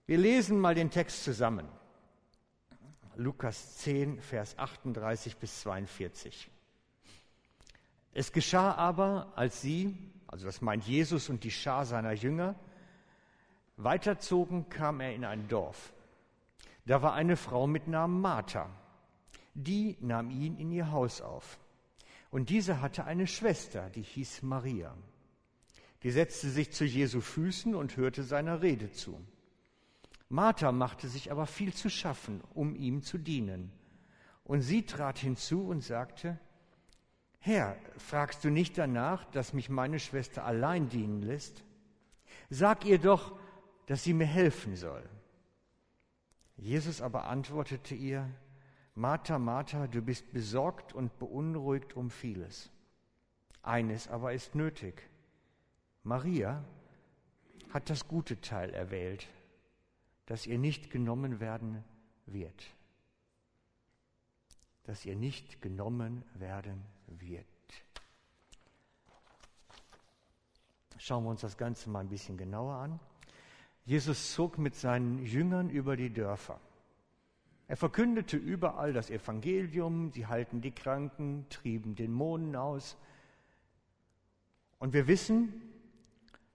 Wir 0.06 0.16
lesen 0.16 0.58
mal 0.58 0.74
den 0.74 0.90
Text 0.90 1.22
zusammen. 1.24 1.68
Lukas 3.14 3.76
10, 3.76 4.22
Vers 4.22 4.58
38 4.58 5.36
bis 5.36 5.60
42. 5.60 6.50
Es 8.14 8.32
geschah 8.32 8.72
aber, 8.72 9.34
als 9.36 9.60
sie, 9.60 9.98
also 10.26 10.46
das 10.46 10.62
meint 10.62 10.86
Jesus 10.86 11.28
und 11.28 11.44
die 11.44 11.50
Schar 11.50 11.84
seiner 11.84 12.12
Jünger, 12.12 12.58
weiterzogen, 13.76 14.68
kam 14.68 15.00
er 15.00 15.14
in 15.14 15.24
ein 15.24 15.48
Dorf. 15.48 15.92
Da 16.86 17.02
war 17.02 17.14
eine 17.14 17.36
Frau 17.36 17.66
mit 17.66 17.88
Namen 17.88 18.20
Martha. 18.20 18.70
Die 19.54 19.96
nahm 20.00 20.30
ihn 20.30 20.56
in 20.56 20.70
ihr 20.70 20.90
Haus 20.92 21.20
auf. 21.20 21.58
Und 22.30 22.50
diese 22.50 22.80
hatte 22.80 23.04
eine 23.04 23.26
Schwester, 23.26 23.88
die 23.90 24.02
hieß 24.02 24.42
Maria. 24.42 24.94
Die 26.02 26.10
setzte 26.10 26.50
sich 26.50 26.72
zu 26.72 26.84
Jesu 26.84 27.20
Füßen 27.20 27.74
und 27.74 27.96
hörte 27.96 28.22
seiner 28.22 28.62
Rede 28.62 28.92
zu. 28.92 29.18
Martha 30.28 30.72
machte 30.72 31.08
sich 31.08 31.30
aber 31.30 31.46
viel 31.46 31.72
zu 31.72 31.88
schaffen, 31.88 32.42
um 32.54 32.74
ihm 32.74 33.02
zu 33.02 33.18
dienen. 33.18 33.72
Und 34.44 34.60
sie 34.60 34.84
trat 34.84 35.18
hinzu 35.18 35.66
und 35.66 35.82
sagte, 35.82 36.38
Herr, 37.38 37.76
fragst 37.96 38.44
du 38.44 38.50
nicht 38.50 38.76
danach, 38.76 39.24
dass 39.26 39.52
mich 39.52 39.68
meine 39.68 40.00
Schwester 40.00 40.44
allein 40.44 40.88
dienen 40.88 41.22
lässt? 41.22 41.62
Sag 42.50 42.84
ihr 42.84 42.98
doch, 42.98 43.38
dass 43.86 44.04
sie 44.04 44.12
mir 44.12 44.26
helfen 44.26 44.76
soll. 44.76 45.08
Jesus 46.56 47.00
aber 47.00 47.26
antwortete 47.26 47.94
ihr, 47.94 48.28
Martha, 48.94 49.38
Martha, 49.38 49.86
du 49.86 50.00
bist 50.00 50.32
besorgt 50.32 50.92
und 50.94 51.18
beunruhigt 51.18 51.94
um 51.94 52.10
vieles. 52.10 52.70
Eines 53.62 54.08
aber 54.08 54.32
ist 54.32 54.54
nötig. 54.54 55.02
Maria 56.02 56.64
hat 57.70 57.90
das 57.90 58.08
gute 58.08 58.40
Teil 58.40 58.70
erwählt, 58.70 59.28
das 60.24 60.46
ihr 60.46 60.58
nicht 60.58 60.90
genommen 60.90 61.40
werden 61.40 61.84
wird. 62.24 62.64
Das 64.84 65.04
ihr 65.04 65.16
nicht 65.16 65.60
genommen 65.60 66.24
werden 66.34 66.82
wird. 67.06 67.44
Schauen 70.96 71.24
wir 71.24 71.30
uns 71.30 71.42
das 71.42 71.56
Ganze 71.56 71.90
mal 71.90 72.00
ein 72.00 72.08
bisschen 72.08 72.38
genauer 72.38 72.76
an. 72.76 73.00
Jesus 73.86 74.34
zog 74.34 74.58
mit 74.58 74.74
seinen 74.74 75.24
Jüngern 75.24 75.70
über 75.70 75.96
die 75.96 76.12
Dörfer. 76.12 76.60
Er 77.68 77.76
verkündete 77.76 78.36
überall 78.36 78.92
das 78.92 79.10
Evangelium, 79.10 80.10
sie 80.10 80.26
halten 80.26 80.60
die 80.60 80.72
Kranken, 80.72 81.46
trieben 81.50 81.94
Dämonen 81.94 82.56
aus. 82.56 82.96
Und 84.78 84.92
wir 84.92 85.06
wissen, 85.06 85.62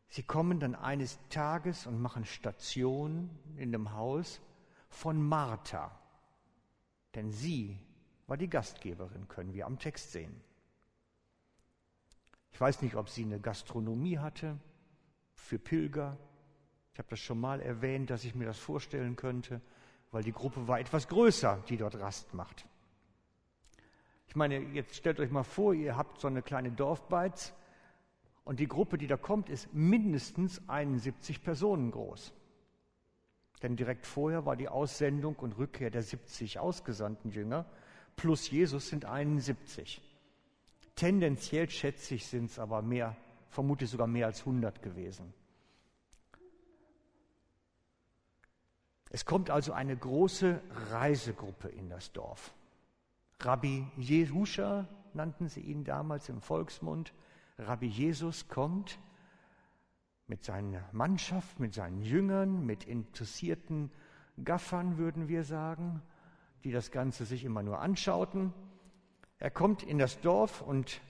sie 0.10 0.24
kommen 0.24 0.60
dann 0.60 0.76
eines 0.76 1.20
Tages 1.30 1.88
und 1.88 2.02
machen 2.02 2.26
Station 2.26 3.30
in 3.56 3.72
dem 3.72 3.94
Haus 3.94 4.42
von 4.90 5.22
Martha. 5.22 5.98
Denn 7.16 7.32
sie 7.32 7.80
war 8.28 8.36
die 8.36 8.50
Gastgeberin, 8.50 9.30
können 9.30 9.54
wir 9.54 9.68
am 9.68 9.80
Text 9.80 10.12
sehen. 10.12 10.42
Ich 12.52 12.60
weiß 12.60 12.82
nicht, 12.82 12.96
ob 12.96 13.08
sie 13.08 13.24
eine 13.24 13.40
Gastronomie 13.40 14.18
hatte 14.18 14.60
für 15.34 15.58
Pilger, 15.58 16.18
habe 17.02 17.10
das 17.10 17.20
schon 17.20 17.40
mal 17.40 17.60
erwähnt, 17.62 18.12
dass 18.12 18.24
ich 18.24 18.36
mir 18.36 18.46
das 18.46 18.60
vorstellen 18.60 19.16
könnte, 19.16 19.60
weil 20.12 20.22
die 20.22 20.32
Gruppe 20.32 20.68
war 20.68 20.80
etwas 20.80 21.08
größer, 21.08 21.64
die 21.68 21.78
dort 21.78 22.00
Rast 22.00 22.36
macht. 22.36 22.68
Ich 24.28 24.36
meine, 24.36 24.60
jetzt 24.60 24.96
stellt 24.96 25.20
euch 25.20 25.32
mal 25.32 25.44
vor, 25.44 25.74
ihr 25.74 25.98
habt 25.98 26.22
so 26.22 26.28
eine 26.28 26.44
kleine 26.44 26.72
Dorfbeiz 26.72 27.54
und 28.44 28.60
die 28.60 28.68
Gruppe, 28.68 29.00
die 29.00 29.08
da 29.08 29.18
kommt, 29.18 29.50
ist 29.50 29.74
mindestens 29.74 30.62
71 30.70 31.42
Personen 31.42 31.90
groß. 31.90 32.34
Denn 33.64 33.76
direkt 33.76 34.06
vorher 34.06 34.46
war 34.46 34.56
die 34.56 34.70
Aussendung 34.70 35.38
und 35.38 35.58
Rückkehr 35.58 35.90
der 35.90 36.04
70 36.04 36.60
ausgesandten 36.60 37.32
Jünger 37.32 37.66
plus 38.16 38.52
Jesus 38.52 38.90
sind 38.90 39.06
71. 39.06 40.02
Tendenziell 40.96 41.68
schätze 41.68 42.14
ich, 42.14 42.28
sind 42.28 42.52
es 42.52 42.60
aber 42.60 42.84
mehr, 42.84 43.18
vermutlich 43.50 43.90
sogar 43.90 44.06
mehr 44.06 44.28
als 44.28 44.42
100 44.42 44.84
gewesen. 44.84 45.34
Es 49.14 49.26
kommt 49.26 49.50
also 49.50 49.74
eine 49.74 49.96
große 49.96 50.62
Reisegruppe 50.90 51.68
in 51.68 51.90
das 51.90 52.14
Dorf. 52.14 52.54
Rabbi 53.42 53.86
Jehusha 53.98 54.88
nannten 55.14 55.50
sie 55.50 55.60
ihn 55.60 55.84
damals 55.84 56.30
im 56.30 56.42
Volksmund. 56.42 57.14
Rabbi 57.58 57.88
Jesus 57.88 58.48
kommt 58.48 59.00
mit 60.28 60.46
seiner 60.46 60.88
Mannschaft, 60.94 61.60
mit 61.60 61.74
seinen 61.74 62.02
Jüngern, 62.02 62.66
mit 62.66 62.86
interessierten 62.86 63.92
Gaffern, 64.46 64.98
würden 64.98 65.28
wir 65.28 65.44
sagen, 65.44 66.02
die 66.64 66.72
das 66.72 66.90
Ganze 66.90 67.26
sich 67.26 67.44
immer 67.44 67.64
nur 67.64 67.80
anschauten. 67.80 68.54
Er 69.40 69.52
kommt 69.52 69.84
in 69.84 69.98
das 69.98 70.22
Dorf 70.22 70.62
und 70.62 71.02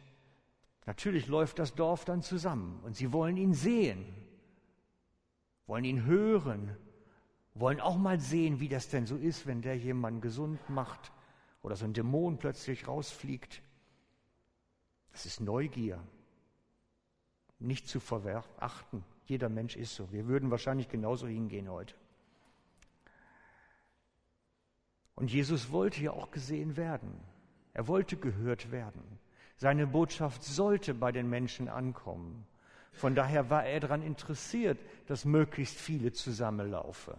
natürlich 0.88 1.28
läuft 1.28 1.60
das 1.60 1.76
Dorf 1.76 2.04
dann 2.04 2.24
zusammen 2.24 2.80
und 2.84 2.96
sie 2.96 3.14
wollen 3.14 3.38
ihn 3.38 3.54
sehen, 3.54 4.04
wollen 5.68 5.84
ihn 5.84 6.06
hören, 6.06 6.76
wollen 7.54 7.82
auch 7.82 7.98
mal 7.98 8.20
sehen, 8.20 8.60
wie 8.60 8.70
das 8.70 8.90
denn 8.90 9.06
so 9.06 9.16
ist, 9.18 9.46
wenn 9.46 9.62
der 9.62 9.78
jemanden 9.78 10.22
gesund 10.22 10.60
macht 10.70 11.12
oder 11.62 11.76
so 11.76 11.86
ein 11.86 11.94
Dämon 11.94 12.38
plötzlich 12.38 12.88
rausfliegt. 12.88 13.62
Das 15.12 15.26
ist 15.26 15.42
Neugier, 15.42 16.02
nicht 17.60 17.88
zu 17.88 18.00
verachten. 18.00 19.04
Jeder 19.26 19.50
Mensch 19.50 19.76
ist 19.76 19.96
so. 19.96 20.12
Wir 20.12 20.28
würden 20.28 20.52
wahrscheinlich 20.52 20.90
genauso 20.90 21.28
hingehen 21.28 21.70
heute. 21.70 21.96
Und 25.16 25.32
Jesus 25.32 25.72
wollte 25.72 26.02
ja 26.02 26.12
auch 26.12 26.32
gesehen 26.32 26.78
werden. 26.78 27.14
Er 27.74 27.88
wollte 27.88 28.18
gehört 28.18 28.72
werden. 28.72 29.20
Seine 29.58 29.86
Botschaft 29.86 30.44
sollte 30.44 30.94
bei 30.94 31.12
den 31.12 31.30
Menschen 31.30 31.68
ankommen. 31.68 32.48
Von 32.94 33.14
daher 33.16 33.50
war 33.50 33.64
er 33.64 33.80
daran 33.80 34.02
interessiert, 34.02 34.80
dass 35.06 35.24
möglichst 35.24 35.78
viele 35.78 36.12
zusammenlaufen. 36.12 37.14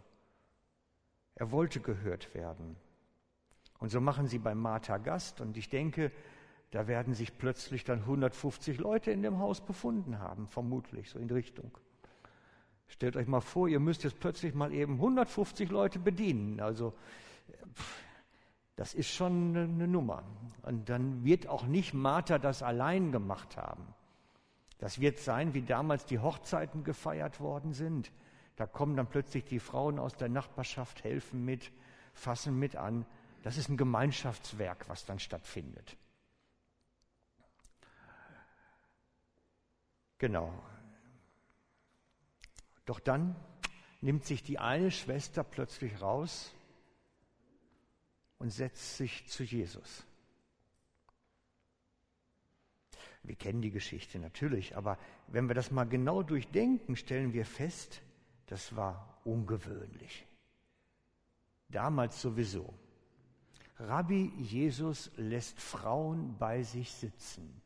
Er 1.43 1.51
wollte 1.51 1.81
gehört 1.81 2.37
werden. 2.37 2.77
Und 3.81 3.89
so 3.89 4.01
machen 4.01 4.29
sie 4.29 4.39
bei 4.39 4.55
Martha 4.55 4.99
Gast 4.99 5.41
und 5.41 5.57
ich 5.57 5.69
denke, 5.69 6.13
da 6.71 6.87
werden 6.87 7.15
sich 7.15 7.37
plötzlich 7.37 7.83
dann 7.83 7.99
150 7.99 8.79
Leute 8.79 9.11
in 9.11 9.23
dem 9.23 9.41
Haus 9.41 9.61
befunden 9.61 10.21
haben, 10.21 10.47
vermutlich, 10.47 11.11
so 11.11 11.19
in 11.19 11.29
Richtung. 11.29 11.77
Stellt 12.87 13.17
euch 13.17 13.27
mal 13.27 13.41
vor, 13.41 13.67
ihr 13.67 13.81
müsst 13.81 14.05
jetzt 14.05 14.21
plötzlich 14.21 14.55
mal 14.55 14.73
eben 14.73 14.95
150 14.95 15.69
Leute 15.69 15.99
bedienen. 15.99 16.61
Also, 16.61 16.95
das 18.77 18.95
ist 18.95 19.11
schon 19.11 19.57
eine 19.57 19.89
Nummer. 19.89 20.23
Und 20.63 20.89
dann 20.91 21.25
wird 21.25 21.49
auch 21.49 21.67
nicht 21.67 21.93
Martha 21.93 22.39
das 22.39 22.63
allein 22.63 23.11
gemacht 23.11 23.57
haben. 23.57 23.83
Das 24.79 25.01
wird 25.01 25.19
sein, 25.19 25.55
wie 25.55 25.63
damals 25.63 26.07
die 26.07 26.21
Hochzeiten 26.21 26.85
gefeiert 26.85 27.41
worden 27.41 27.73
sind. 27.73 28.13
Da 28.57 28.67
kommen 28.67 28.97
dann 28.97 29.09
plötzlich 29.09 29.45
die 29.45 29.61
Frauen 29.61 29.99
aus 29.99 30.15
der 30.15 30.29
Nachbarschaft, 30.29 31.05
helfen 31.05 31.45
mit, 31.45 31.73
fassen 32.12 32.59
mit 32.59 32.77
an. 32.77 33.07
Das 33.43 33.57
ist 33.57 33.69
ein 33.69 33.77
Gemeinschaftswerk, 33.77 34.88
was 34.88 35.05
dann 35.05 35.19
stattfindet. 35.19 35.97
Genau. 40.19 40.53
Doch 42.85 43.01
dann 43.01 43.35
nimmt 44.01 44.25
sich 44.25 44.43
die 44.43 44.59
eine 44.59 44.91
Schwester 44.91 45.43
plötzlich 45.43 46.01
raus 46.01 46.53
und 48.38 48.51
setzt 48.51 48.97
sich 48.97 49.27
zu 49.29 49.45
Jesus. 49.45 50.05
Wir 53.23 53.37
kennen 53.37 53.62
die 53.62 53.71
Geschichte 53.71 54.19
natürlich, 54.19 54.77
aber 54.77 54.99
wenn 55.29 55.49
wir 55.49 55.55
das 55.55 55.71
mal 55.71 55.85
genau 55.85 56.25
durchdenken, 56.25 56.97
stellen 56.97 57.33
wir 57.33 57.47
fest, 57.47 58.03
das 58.53 58.77
war 58.77 59.19
ungewöhnlich. 59.25 60.27
Damals 61.71 62.21
sowieso. 62.21 62.75
Rabbi 63.79 64.31
Jesus 64.37 65.11
lässt 65.17 65.59
Frauen 65.59 66.37
bei 66.37 66.62
sich 66.62 66.93
sitzen 66.93 67.62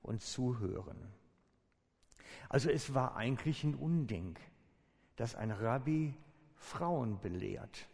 und 0.00 0.22
zuhören. 0.22 1.12
Also 2.48 2.70
es 2.70 2.94
war 2.94 3.16
eigentlich 3.16 3.64
ein 3.64 3.74
Unding, 3.74 4.38
dass 5.16 5.34
ein 5.34 5.50
Rabbi 5.50 6.14
Frauen 6.54 7.18
belehrt. 7.18 7.88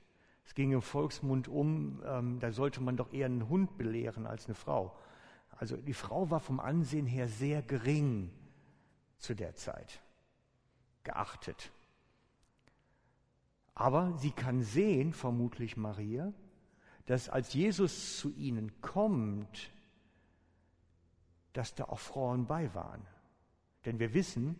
Es 0.44 0.54
ging 0.54 0.72
im 0.72 0.83
Volksmund 0.83 1.48
um, 1.48 2.02
ähm, 2.04 2.40
da 2.40 2.52
sollte 2.52 2.83
man 2.83 2.98
doch 2.98 3.11
eher 3.11 3.24
einen 3.24 3.48
Hund 3.48 3.78
belehren 3.78 4.26
als 4.26 4.44
eine 4.44 4.54
Frau. 4.54 4.94
Also 5.48 5.78
die 5.78 5.94
Frau 5.94 6.28
war 6.30 6.40
vom 6.40 6.61
Ansehen 6.61 7.07
her 7.07 7.26
sehr 7.26 7.62
gering 7.62 8.30
zu 9.16 9.35
der 9.35 9.54
Zeit, 9.54 10.02
geachtet. 11.04 11.72
Aber 13.74 14.16
sie 14.18 14.30
kann 14.30 14.62
sehen, 14.62 15.12
vermutlich 15.12 15.76
Maria, 15.76 16.32
dass 17.06 17.28
als 17.28 17.52
Jesus 17.52 18.18
zu 18.18 18.32
ihnen 18.34 18.80
kommt, 18.80 19.70
dass 21.52 21.74
da 21.74 21.84
auch 21.84 21.98
Frauen 21.98 22.46
bei 22.46 22.72
waren. 22.74 23.02
Denn 23.84 23.98
wir 23.98 24.14
wissen, 24.14 24.58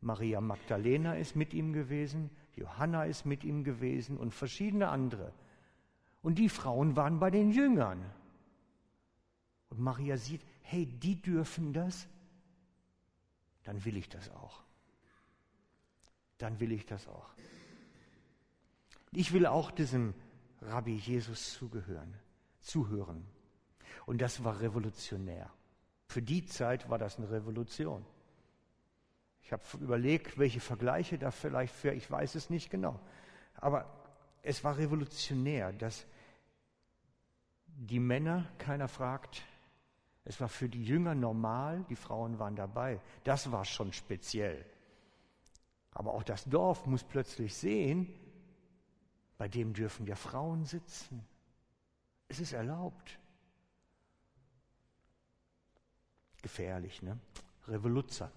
Maria 0.00 0.40
Magdalena 0.40 1.14
ist 1.14 1.36
mit 1.36 1.52
ihm 1.52 1.72
gewesen, 1.72 2.30
Johanna 2.56 3.04
ist 3.04 3.24
mit 3.26 3.44
ihm 3.44 3.64
gewesen 3.64 4.16
und 4.16 4.32
verschiedene 4.32 4.88
andere. 4.88 5.32
Und 6.22 6.38
die 6.38 6.48
Frauen 6.48 6.96
waren 6.96 7.18
bei 7.18 7.30
den 7.30 7.50
Jüngern. 7.50 8.04
Und 9.70 9.80
Maria 9.80 10.16
sieht, 10.16 10.42
hey, 10.62 10.86
die 10.86 11.20
dürfen 11.20 11.72
das, 11.72 12.08
dann 13.64 13.84
will 13.84 13.96
ich 13.96 14.08
das 14.08 14.30
auch. 14.30 14.62
Dann 16.38 16.58
will 16.60 16.72
ich 16.72 16.86
das 16.86 17.06
auch. 17.08 17.30
Ich 19.12 19.32
will 19.32 19.46
auch 19.46 19.70
diesem 19.70 20.14
Rabbi 20.62 20.94
Jesus 20.94 21.54
zugehören, 21.54 22.14
zuhören. 22.60 23.26
Und 24.06 24.20
das 24.20 24.44
war 24.44 24.60
revolutionär. 24.60 25.50
Für 26.06 26.22
die 26.22 26.44
Zeit 26.44 26.88
war 26.88 26.98
das 26.98 27.18
eine 27.18 27.30
Revolution. 27.30 28.04
Ich 29.42 29.52
habe 29.52 29.62
überlegt, 29.80 30.38
welche 30.38 30.60
Vergleiche 30.60 31.18
da 31.18 31.30
vielleicht 31.30 31.74
für, 31.74 31.92
ich 31.92 32.10
weiß 32.10 32.34
es 32.34 32.50
nicht 32.50 32.70
genau. 32.70 33.00
Aber 33.54 33.86
es 34.42 34.62
war 34.62 34.78
revolutionär, 34.78 35.72
dass 35.72 36.06
die 37.66 38.00
Männer, 38.00 38.46
keiner 38.58 38.88
fragt, 38.88 39.42
es 40.24 40.40
war 40.40 40.48
für 40.48 40.68
die 40.68 40.84
Jünger 40.84 41.14
normal, 41.14 41.84
die 41.88 41.96
Frauen 41.96 42.38
waren 42.38 42.54
dabei. 42.54 43.00
Das 43.24 43.50
war 43.50 43.64
schon 43.64 43.92
speziell. 43.92 44.64
Aber 45.92 46.14
auch 46.14 46.22
das 46.22 46.44
Dorf 46.44 46.86
muss 46.86 47.02
plötzlich 47.02 47.54
sehen, 47.54 48.14
bei 49.40 49.48
dem 49.48 49.72
dürfen 49.72 50.06
ja 50.06 50.16
Frauen 50.16 50.66
sitzen. 50.66 51.26
Es 52.28 52.40
ist 52.40 52.52
erlaubt. 52.52 53.18
Gefährlich, 56.42 57.00
ne? 57.00 57.18
Revoluzzer. 57.66 58.30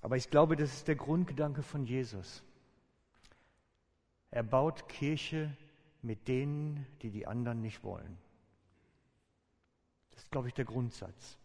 Aber 0.00 0.16
ich 0.16 0.30
glaube, 0.30 0.54
das 0.54 0.72
ist 0.72 0.86
der 0.86 0.94
Grundgedanke 0.94 1.64
von 1.64 1.84
Jesus. 1.84 2.44
Er 4.30 4.44
baut 4.44 4.88
Kirche 4.88 5.56
mit 6.02 6.28
denen, 6.28 6.86
die 7.02 7.10
die 7.10 7.26
anderen 7.26 7.62
nicht 7.62 7.82
wollen. 7.82 8.16
Das 10.12 10.22
ist, 10.22 10.30
glaube 10.30 10.46
ich, 10.46 10.54
der 10.54 10.66
Grundsatz. 10.66 11.36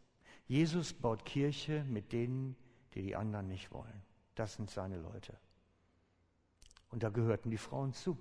Jesus 0.46 0.94
baut 0.94 1.26
Kirche 1.26 1.84
mit 1.86 2.12
denen, 2.12 2.56
die 2.94 3.02
die 3.02 3.16
anderen 3.16 3.48
nicht 3.48 3.72
wollen. 3.72 4.13
Das 4.36 4.56
sind 4.56 4.70
seine 4.70 4.98
Leute. 4.98 5.38
Und 6.90 7.04
da 7.04 7.10
gehörten 7.10 7.50
die 7.50 7.58
Frauen 7.58 7.94
zu. 7.94 8.18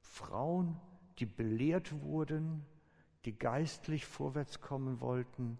Frauen, 0.00 0.80
die 1.18 1.26
belehrt 1.26 2.02
wurden, 2.02 2.64
die 3.24 3.36
geistlich 3.36 4.06
vorwärts 4.06 4.60
kommen 4.60 5.00
wollten, 5.00 5.58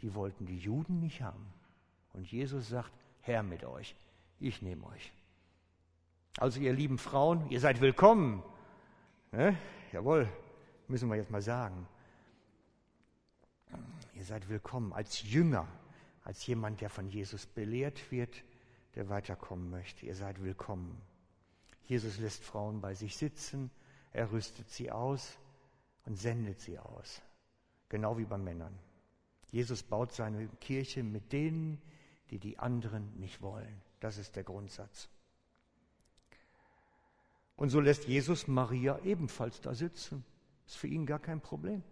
die 0.00 0.14
wollten 0.14 0.46
die 0.46 0.58
Juden 0.58 1.00
nicht 1.00 1.22
haben. 1.22 1.46
Und 2.12 2.30
Jesus 2.30 2.68
sagt, 2.68 2.92
Herr 3.20 3.42
mit 3.42 3.64
euch, 3.64 3.96
ich 4.38 4.62
nehme 4.62 4.86
euch. 4.86 5.12
Also 6.38 6.60
ihr 6.60 6.72
lieben 6.72 6.98
Frauen, 6.98 7.48
ihr 7.50 7.60
seid 7.60 7.80
willkommen. 7.80 8.42
Ne? 9.32 9.56
Jawohl, 9.92 10.28
müssen 10.88 11.08
wir 11.08 11.16
jetzt 11.16 11.30
mal 11.30 11.42
sagen. 11.42 11.88
Ihr 14.14 14.24
seid 14.24 14.48
willkommen 14.48 14.92
als 14.92 15.22
Jünger, 15.22 15.66
als 16.26 16.44
jemand, 16.44 16.80
der 16.80 16.90
von 16.90 17.08
Jesus 17.08 17.46
belehrt 17.46 18.10
wird, 18.10 18.42
der 18.96 19.08
weiterkommen 19.08 19.70
möchte. 19.70 20.06
Ihr 20.06 20.16
seid 20.16 20.42
willkommen. 20.42 21.00
Jesus 21.84 22.18
lässt 22.18 22.42
Frauen 22.42 22.80
bei 22.80 22.94
sich 22.94 23.16
sitzen, 23.16 23.70
er 24.10 24.32
rüstet 24.32 24.68
sie 24.68 24.90
aus 24.90 25.38
und 26.04 26.16
sendet 26.16 26.60
sie 26.60 26.80
aus. 26.80 27.22
Genau 27.88 28.18
wie 28.18 28.24
bei 28.24 28.38
Männern. 28.38 28.76
Jesus 29.52 29.84
baut 29.84 30.10
seine 30.10 30.48
Kirche 30.60 31.04
mit 31.04 31.32
denen, 31.32 31.80
die 32.30 32.40
die 32.40 32.58
anderen 32.58 33.16
nicht 33.20 33.40
wollen. 33.40 33.80
Das 34.00 34.18
ist 34.18 34.34
der 34.34 34.42
Grundsatz. 34.42 35.08
Und 37.54 37.68
so 37.68 37.78
lässt 37.78 38.08
Jesus 38.08 38.48
Maria 38.48 38.98
ebenfalls 39.04 39.60
da 39.60 39.74
sitzen. 39.74 40.24
Ist 40.66 40.76
für 40.76 40.88
ihn 40.88 41.06
gar 41.06 41.20
kein 41.20 41.40
Problem. 41.40 41.84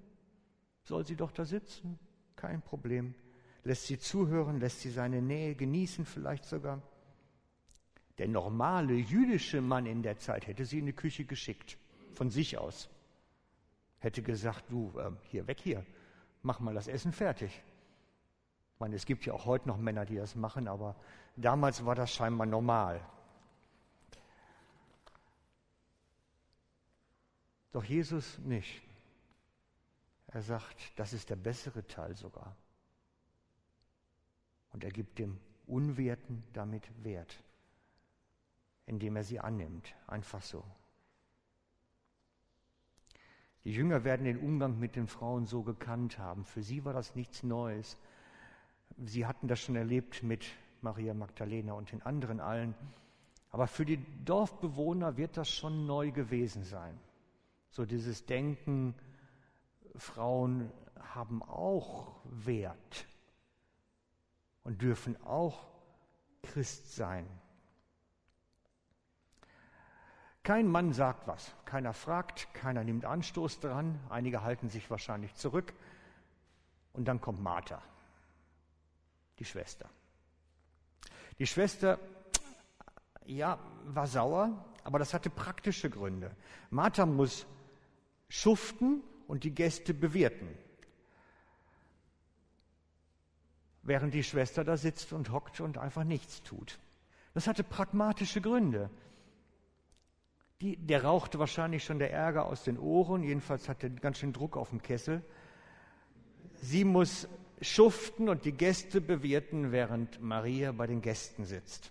Soll 0.83 1.07
sie 1.07 1.15
doch 1.15 1.31
da 1.31 1.45
sitzen? 1.45 2.01
Kein 2.35 2.63
Problem. 2.63 3.15
Lässt 3.65 3.87
sie 3.87 3.99
zuhören, 3.99 4.61
lässt 4.61 4.81
sie 4.81 4.91
seine 4.91 5.23
Nähe 5.23 5.55
genießen 5.55 6.05
vielleicht 6.05 6.45
sogar. 6.45 6.83
Der 8.19 8.29
normale 8.29 8.95
jüdische 8.95 9.61
Mann 9.61 9.87
in 9.87 10.03
der 10.03 10.19
Zeit 10.19 10.47
hätte 10.47 10.65
sie 10.65 10.79
in 10.79 10.87
die 10.87 10.93
Küche 10.93 11.25
geschickt, 11.25 11.79
von 12.13 12.31
sich 12.31 12.59
aus. 12.59 12.89
Hätte 13.99 14.23
gesagt, 14.23 14.65
du, 14.69 14.93
äh, 14.99 15.11
hier, 15.31 15.47
weg 15.47 15.59
hier, 15.61 15.85
mach 16.43 16.61
mal 16.61 16.75
das 16.75 16.89
Essen 16.89 17.13
fertig. 17.13 17.63
Ich 18.75 18.81
meine, 18.81 18.97
es 18.97 19.07
gibt 19.07 19.25
ja 19.25 19.33
auch 19.33 19.47
heute 19.47 19.67
noch 19.67 19.79
Männer, 19.79 20.05
die 20.05 20.17
das 20.17 20.35
machen, 20.35 20.69
aber 20.69 20.95
damals 21.37 21.85
war 21.87 21.95
das 21.95 22.13
scheinbar 22.13 22.47
normal. 22.47 23.01
Doch 27.73 27.85
Jesus 27.85 28.39
nicht. 28.41 28.83
Er 30.27 30.43
sagt, 30.43 30.77
das 30.97 31.13
ist 31.13 31.31
der 31.31 31.37
bessere 31.37 31.87
Teil 31.87 32.15
sogar. 32.15 32.55
Und 34.75 34.83
er 34.83 34.91
gibt 34.91 35.21
dem 35.21 35.39
Unwerten 35.69 36.43
damit 36.53 36.83
Wert, 37.05 37.41
indem 38.87 39.15
er 39.15 39.23
sie 39.23 39.39
annimmt, 39.39 39.95
einfach 40.09 40.43
so. 40.43 40.65
Die 43.63 43.73
Jünger 43.73 44.03
werden 44.03 44.27
den 44.27 44.41
Umgang 44.41 44.79
mit 44.79 44.97
den 44.97 45.07
Frauen 45.07 45.47
so 45.47 45.63
gekannt 45.63 46.19
haben. 46.19 46.45
Für 46.45 46.63
sie 46.63 46.85
war 46.85 46.93
das 46.93 47.15
nichts 47.15 47.45
Neues. 47.45 47.97
Sie 48.99 49.25
hatten 49.25 49.47
das 49.47 49.61
schon 49.61 49.77
erlebt 49.77 50.25
mit 50.25 50.45
Maria 50.83 51.15
Magdalena 51.15 51.73
und 51.75 51.93
den 51.93 52.03
anderen 52.03 52.41
allen. 52.41 52.75
Aber 53.51 53.69
für 53.69 53.85
die 53.85 54.05
Dorfbewohner 54.25 55.17
wird 55.17 55.37
das 55.37 55.49
schon 55.49 55.87
neu 55.87 56.11
gewesen 56.11 56.65
sein. 56.65 56.99
So 57.71 57.87
dieses 57.87 58.27
Denken, 58.27 58.95
Frauen 59.95 60.71
haben 61.15 61.45
auch 61.45 62.17
Wert 62.25 63.07
und 64.65 64.83
dürfen 64.83 65.23
auch 65.25 65.67
Christ 66.43 66.95
sein. 66.97 67.27
Kein 70.43 70.69
Mann 70.69 70.93
sagt 70.93 71.27
was, 71.27 71.55
keiner 71.65 71.95
fragt, 71.95 72.53
keiner 72.53 72.85
nimmt 72.85 73.07
Anstoß 73.07 73.61
daran, 73.61 73.99
einige 74.11 74.43
halten 74.43 74.69
sich 74.69 74.91
wahrscheinlich 74.91 75.35
zurück 75.35 75.73
und 76.93 77.07
dann 77.07 77.21
kommt 77.21 77.43
Martha, 77.43 77.81
die 79.39 79.47
Schwester. 79.47 79.89
Die 81.39 81.47
Schwester, 81.47 81.99
ja, 83.25 83.59
war 83.87 84.07
sauer, 84.07 84.65
aber 84.85 84.99
das 84.99 85.15
hatte 85.15 85.31
praktische 85.31 85.89
Gründe. 85.89 86.31
Martha 86.69 87.07
muss 87.07 87.47
schuften 88.29 89.03
und 89.27 89.45
die 89.45 89.55
Gäste 89.55 89.95
bewirten. 89.95 90.49
Während 93.85 94.15
die 94.15 94.25
Schwester 94.25 94.65
da 94.65 94.77
sitzt 94.77 95.13
und 95.13 95.31
hockt 95.31 95.61
und 95.61 95.79
einfach 95.79 96.05
nichts 96.05 96.43
tut. 96.43 96.79
Das 97.35 97.47
hatte 97.47 97.63
pragmatische 97.63 98.41
Gründe. 98.41 98.91
Die, 100.61 100.77
der 100.77 101.05
rauchte 101.05 101.39
wahrscheinlich 101.39 101.85
schon 101.85 101.99
der 101.99 102.13
Ärger 102.13 102.47
aus 102.47 102.65
den 102.65 102.79
Ohren, 102.79 103.23
jedenfalls 103.23 103.69
hat 103.69 103.83
er 103.83 103.91
ganz 103.91 104.19
schön 104.19 104.33
Druck 104.33 104.57
auf 104.57 104.71
dem 104.71 104.81
Kessel. 104.81 105.23
Sie 106.63 106.85
muss 106.85 107.29
schuften 107.61 108.29
und 108.29 108.45
die 108.45 108.53
Gäste 108.53 109.01
bewirten, 109.01 109.73
während 109.73 110.23
Maria 110.23 110.73
bei 110.73 110.87
den 110.87 111.03
Gästen 111.03 111.45
sitzt. 111.45 111.91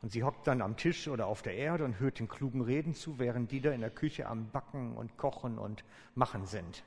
Und 0.00 0.10
sie 0.10 0.24
hockt 0.24 0.46
dann 0.48 0.62
am 0.62 0.76
Tisch 0.76 1.06
oder 1.06 1.26
auf 1.26 1.42
der 1.42 1.54
Erde 1.54 1.84
und 1.84 2.00
hört 2.00 2.18
den 2.18 2.26
klugen 2.26 2.62
Reden 2.62 2.94
zu, 2.94 3.20
während 3.20 3.52
die 3.52 3.60
da 3.60 3.70
in 3.70 3.80
der 3.80 3.90
Küche 3.90 4.26
am 4.26 4.50
Backen 4.50 4.96
und 4.96 5.16
Kochen 5.16 5.58
und 5.58 5.84
Machen 6.16 6.46
sind. 6.46 6.82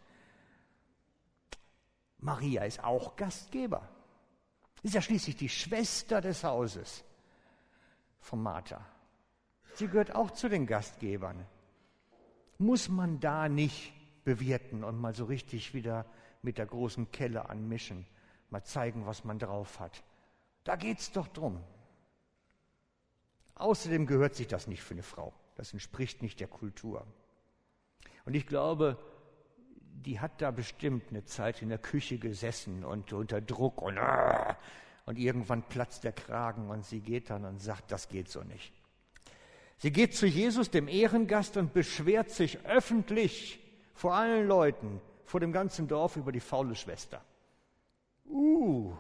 Maria 2.20 2.64
ist 2.64 2.84
auch 2.84 3.16
Gastgeber. 3.16 3.88
Ist 4.84 4.96
ja 4.96 5.02
schließlich 5.02 5.36
die 5.36 5.50
Schwester 5.50 6.22
des 6.22 6.44
Hauses 6.44 7.04
von 8.20 8.42
Martha. 8.42 8.86
Sie 9.74 9.88
gehört 9.88 10.16
auch 10.16 10.32
zu 10.32 10.48
den 10.48 10.66
Gastgebern. 10.68 11.46
Muss 12.58 12.88
man 12.88 13.20
da 13.20 13.50
nicht 13.50 13.94
bewirten 14.24 14.84
und 14.84 15.00
mal 15.00 15.14
so 15.14 15.26
richtig 15.26 15.74
wieder 15.74 16.06
mit 16.42 16.58
der 16.58 16.66
großen 16.66 17.12
Kelle 17.12 17.50
anmischen, 17.50 18.06
mal 18.50 18.64
zeigen, 18.64 19.06
was 19.06 19.24
man 19.24 19.40
drauf 19.40 19.80
hat? 19.80 20.04
Da 20.64 20.76
geht's 20.76 21.12
doch 21.12 21.28
drum. 21.28 21.62
Außerdem 23.56 24.06
gehört 24.06 24.36
sich 24.36 24.48
das 24.48 24.68
nicht 24.68 24.84
für 24.84 24.94
eine 24.94 25.04
Frau. 25.04 25.34
Das 25.56 25.74
entspricht 25.74 26.22
nicht 26.22 26.40
der 26.40 26.48
Kultur. 26.48 27.06
Und 28.26 28.34
ich 28.34 28.48
glaube, 28.48 28.98
die 30.04 30.20
hat 30.20 30.42
da 30.42 30.52
bestimmt 30.52 31.10
eine 31.10 31.26
Zeit 31.26 31.62
in 31.62 31.70
der 31.70 31.78
Küche 31.78 32.18
gesessen 32.18 32.84
und 32.84 33.14
unter 33.14 33.42
Druck 33.42 33.82
und, 33.82 33.98
ah, 33.98 34.58
und 35.06 35.18
irgendwann 35.18 35.64
platzt 35.64 36.04
der 36.04 36.12
Kragen 36.12 36.70
und 36.70 36.86
sie 36.86 37.00
geht 37.00 37.30
dann 37.30 37.46
und 37.46 37.62
sagt, 37.62 37.92
das 37.92 38.10
geht 38.10 38.30
so 38.30 38.44
nicht. 38.44 38.74
Sie 39.78 39.92
geht 39.92 40.16
zu 40.16 40.26
Jesus, 40.26 40.72
dem 40.72 40.88
Ehrengast, 40.88 41.58
und 41.58 41.74
beschwert 41.74 42.30
sich 42.30 42.66
öffentlich 42.66 43.60
vor 43.94 44.16
allen 44.16 44.48
Leuten, 44.48 45.02
vor 45.26 45.40
dem 45.40 45.52
ganzen 45.52 45.88
Dorf 45.88 46.16
über 46.16 46.32
die 46.32 46.40
faule 46.40 46.76
Schwester. 46.76 47.22
Uh, 48.26 48.94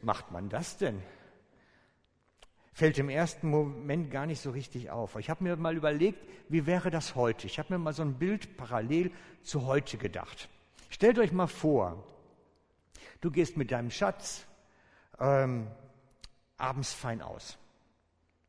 macht 0.00 0.30
man 0.30 0.48
das 0.48 0.78
denn? 0.78 1.02
Fällt 2.72 2.98
im 2.98 3.10
ersten 3.10 3.50
Moment 3.50 4.10
gar 4.10 4.24
nicht 4.24 4.40
so 4.40 4.50
richtig 4.50 4.90
auf. 4.90 5.16
Ich 5.16 5.28
habe 5.28 5.44
mir 5.44 5.56
mal 5.56 5.76
überlegt, 5.76 6.18
wie 6.48 6.64
wäre 6.64 6.90
das 6.90 7.14
heute? 7.14 7.46
Ich 7.46 7.58
habe 7.58 7.74
mir 7.74 7.78
mal 7.78 7.92
so 7.92 8.02
ein 8.02 8.14
Bild 8.14 8.56
parallel 8.56 9.10
zu 9.42 9.66
heute 9.66 9.98
gedacht. 9.98 10.48
Stellt 10.88 11.18
euch 11.18 11.32
mal 11.32 11.48
vor, 11.48 12.02
du 13.20 13.30
gehst 13.30 13.58
mit 13.58 13.70
deinem 13.70 13.90
Schatz 13.90 14.46
ähm, 15.20 15.66
abends 16.56 16.94
fein 16.94 17.20
aus. 17.20 17.58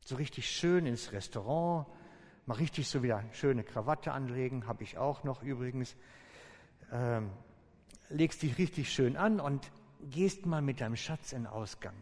So 0.05 0.15
richtig 0.15 0.49
schön 0.49 0.85
ins 0.85 1.11
Restaurant, 1.11 1.87
mal 2.45 2.55
richtig 2.55 2.87
so 2.87 3.03
wieder 3.03 3.23
schöne 3.33 3.63
Krawatte 3.63 4.13
anlegen, 4.13 4.67
habe 4.67 4.83
ich 4.83 4.97
auch 4.97 5.23
noch 5.23 5.43
übrigens. 5.43 5.95
Ähm, 6.91 7.29
legst 8.09 8.41
dich 8.41 8.57
richtig 8.57 8.91
schön 8.91 9.17
an 9.17 9.39
und 9.39 9.69
gehst 10.01 10.45
mal 10.45 10.61
mit 10.61 10.81
deinem 10.81 10.95
Schatz 10.95 11.33
in 11.33 11.47
Ausgang. 11.47 11.95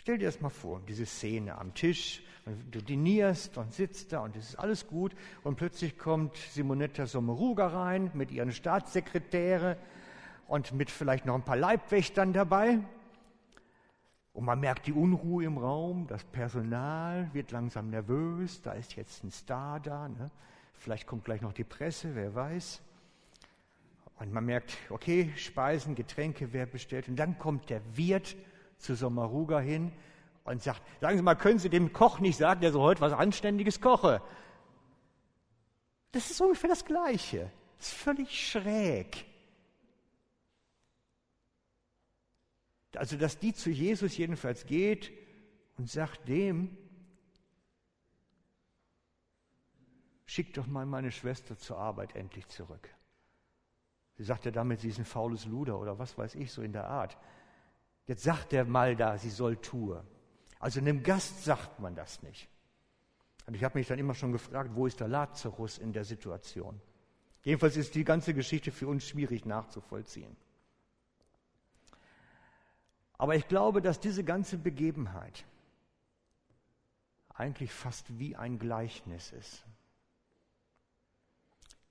Stell 0.00 0.16
dir 0.16 0.26
das 0.26 0.40
mal 0.40 0.48
vor, 0.48 0.80
diese 0.86 1.04
Szene 1.04 1.58
am 1.58 1.74
Tisch, 1.74 2.22
du 2.70 2.80
dinierst 2.80 3.58
und 3.58 3.74
sitzt 3.74 4.12
da 4.12 4.20
und 4.20 4.36
es 4.36 4.50
ist 4.50 4.54
alles 4.54 4.86
gut 4.86 5.12
und 5.42 5.56
plötzlich 5.56 5.98
kommt 5.98 6.36
Simonetta 6.36 7.04
Sommeruga 7.06 7.66
rein 7.66 8.12
mit 8.14 8.30
ihren 8.30 8.52
Staatssekretäre 8.52 9.76
und 10.46 10.72
mit 10.72 10.92
vielleicht 10.92 11.26
noch 11.26 11.34
ein 11.34 11.42
paar 11.42 11.56
Leibwächtern 11.56 12.32
dabei. 12.32 12.78
Und 14.32 14.44
man 14.44 14.60
merkt 14.60 14.86
die 14.86 14.92
Unruhe 14.92 15.44
im 15.44 15.58
Raum, 15.58 16.06
das 16.06 16.22
Personal 16.22 17.28
wird 17.32 17.50
langsam 17.50 17.90
nervös, 17.90 18.62
da 18.62 18.74
ist 18.74 18.94
jetzt 18.94 19.24
ein 19.24 19.32
Star 19.32 19.80
da, 19.80 20.08
ne? 20.08 20.30
vielleicht 20.74 21.08
kommt 21.08 21.24
gleich 21.24 21.42
noch 21.42 21.52
die 21.52 21.64
Presse, 21.64 22.14
wer 22.14 22.36
weiß. 22.36 22.80
Und 24.20 24.32
man 24.32 24.44
merkt, 24.44 24.78
okay, 24.90 25.32
Speisen, 25.34 25.96
Getränke, 25.96 26.52
wer 26.52 26.66
bestellt. 26.66 27.08
Und 27.08 27.16
dann 27.16 27.36
kommt 27.36 27.68
der 27.68 27.80
Wirt 27.96 28.36
zu 28.78 28.94
Sommaruga 28.94 29.60
hin 29.60 29.92
und 30.44 30.62
sagt, 30.62 30.82
sagen 31.00 31.16
Sie 31.16 31.22
mal, 31.22 31.34
können 31.34 31.58
Sie 31.58 31.68
dem 31.68 31.92
Koch 31.92 32.20
nicht 32.20 32.38
sagen, 32.38 32.60
der 32.60 32.72
so 32.72 32.80
heute 32.80 33.00
was 33.00 33.12
Anständiges 33.12 33.80
koche? 33.80 34.22
Das 36.12 36.30
ist 36.30 36.40
ungefähr 36.40 36.70
das 36.70 36.84
Gleiche. 36.84 37.52
Das 37.76 37.88
ist 37.88 37.94
völlig 37.94 38.48
schräg. 38.48 39.26
Also, 42.96 43.16
dass 43.16 43.38
die 43.38 43.52
zu 43.52 43.70
Jesus 43.70 44.16
jedenfalls 44.16 44.66
geht 44.66 45.12
und 45.76 45.88
sagt 45.88 46.26
dem, 46.28 46.76
schick 50.24 50.54
doch 50.54 50.66
mal 50.66 50.86
meine 50.86 51.12
Schwester 51.12 51.56
zur 51.56 51.78
Arbeit 51.78 52.16
endlich 52.16 52.48
zurück. 52.48 52.88
Sie 54.16 54.24
sagt 54.24 54.46
ja 54.46 54.50
damit, 54.50 54.80
sie 54.80 54.88
ist 54.88 54.98
ein 54.98 55.04
faules 55.04 55.44
Luder 55.44 55.78
oder 55.78 55.98
was 55.98 56.18
weiß 56.18 56.34
ich, 56.34 56.50
so 56.50 56.62
in 56.62 56.72
der 56.72 56.88
Art. 56.88 57.16
Jetzt 58.08 58.22
sagt 58.22 58.54
er 58.54 58.64
mal 58.64 58.96
da, 58.96 59.18
sie 59.18 59.30
soll 59.30 59.58
tue. 59.58 60.02
Also 60.58 60.80
einem 60.80 61.02
Gast 61.02 61.44
sagt 61.44 61.78
man 61.78 61.94
das 61.94 62.22
nicht. 62.22 62.48
Und 63.46 63.54
ich 63.54 63.62
habe 63.62 63.78
mich 63.78 63.86
dann 63.86 63.98
immer 63.98 64.14
schon 64.14 64.32
gefragt, 64.32 64.70
wo 64.74 64.86
ist 64.86 64.98
der 64.98 65.08
Lazarus 65.08 65.76
in 65.78 65.92
der 65.92 66.04
Situation? 66.04 66.80
Jedenfalls 67.44 67.76
ist 67.76 67.94
die 67.94 68.04
ganze 68.04 68.34
Geschichte 68.34 68.72
für 68.72 68.88
uns 68.88 69.06
schwierig 69.06 69.44
nachzuvollziehen. 69.44 70.36
Aber 73.18 73.36
ich 73.36 73.46
glaube, 73.46 73.82
dass 73.82 74.00
diese 74.00 74.24
ganze 74.24 74.56
Begebenheit 74.56 75.44
eigentlich 77.34 77.72
fast 77.72 78.18
wie 78.18 78.36
ein 78.36 78.58
Gleichnis 78.58 79.32
ist. 79.32 79.64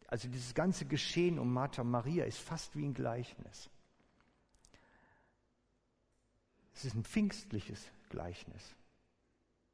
Also 0.07 0.27
dieses 0.29 0.55
ganze 0.55 0.85
Geschehen 0.85 1.37
um 1.37 1.53
Martha 1.53 1.83
Maria 1.83 2.25
ist 2.25 2.39
fast 2.39 2.75
wie 2.75 2.85
ein 2.85 2.93
Gleichnis. 2.93 3.69
Es 6.77 6.85
ist 6.85 6.93
ein 6.93 7.03
pfingstliches 7.03 7.91
Gleichnis. 8.09 8.75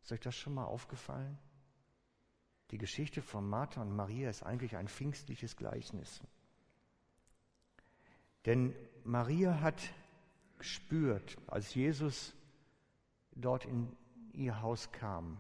Ist 0.04 0.14
euch 0.14 0.22
das 0.22 0.38
schon 0.38 0.54
mal 0.54 0.64
aufgefallen? 0.64 1.38
Die 2.72 2.78
Geschichte 2.78 3.22
von 3.22 3.46
Martha 3.46 3.82
und 3.82 3.94
Maria 3.94 4.30
ist 4.30 4.42
eigentlich 4.42 4.78
ein 4.78 4.88
pfingstliches 4.88 5.58
Gleichnis. 5.58 6.22
Denn 8.46 8.74
Maria 9.04 9.60
hat 9.60 9.82
gespürt, 10.58 11.38
als 11.48 11.76
Jesus 11.76 12.34
dort 13.34 13.66
in 13.66 13.98
ihr 14.32 14.62
Haus 14.62 14.90
kam, 14.94 15.38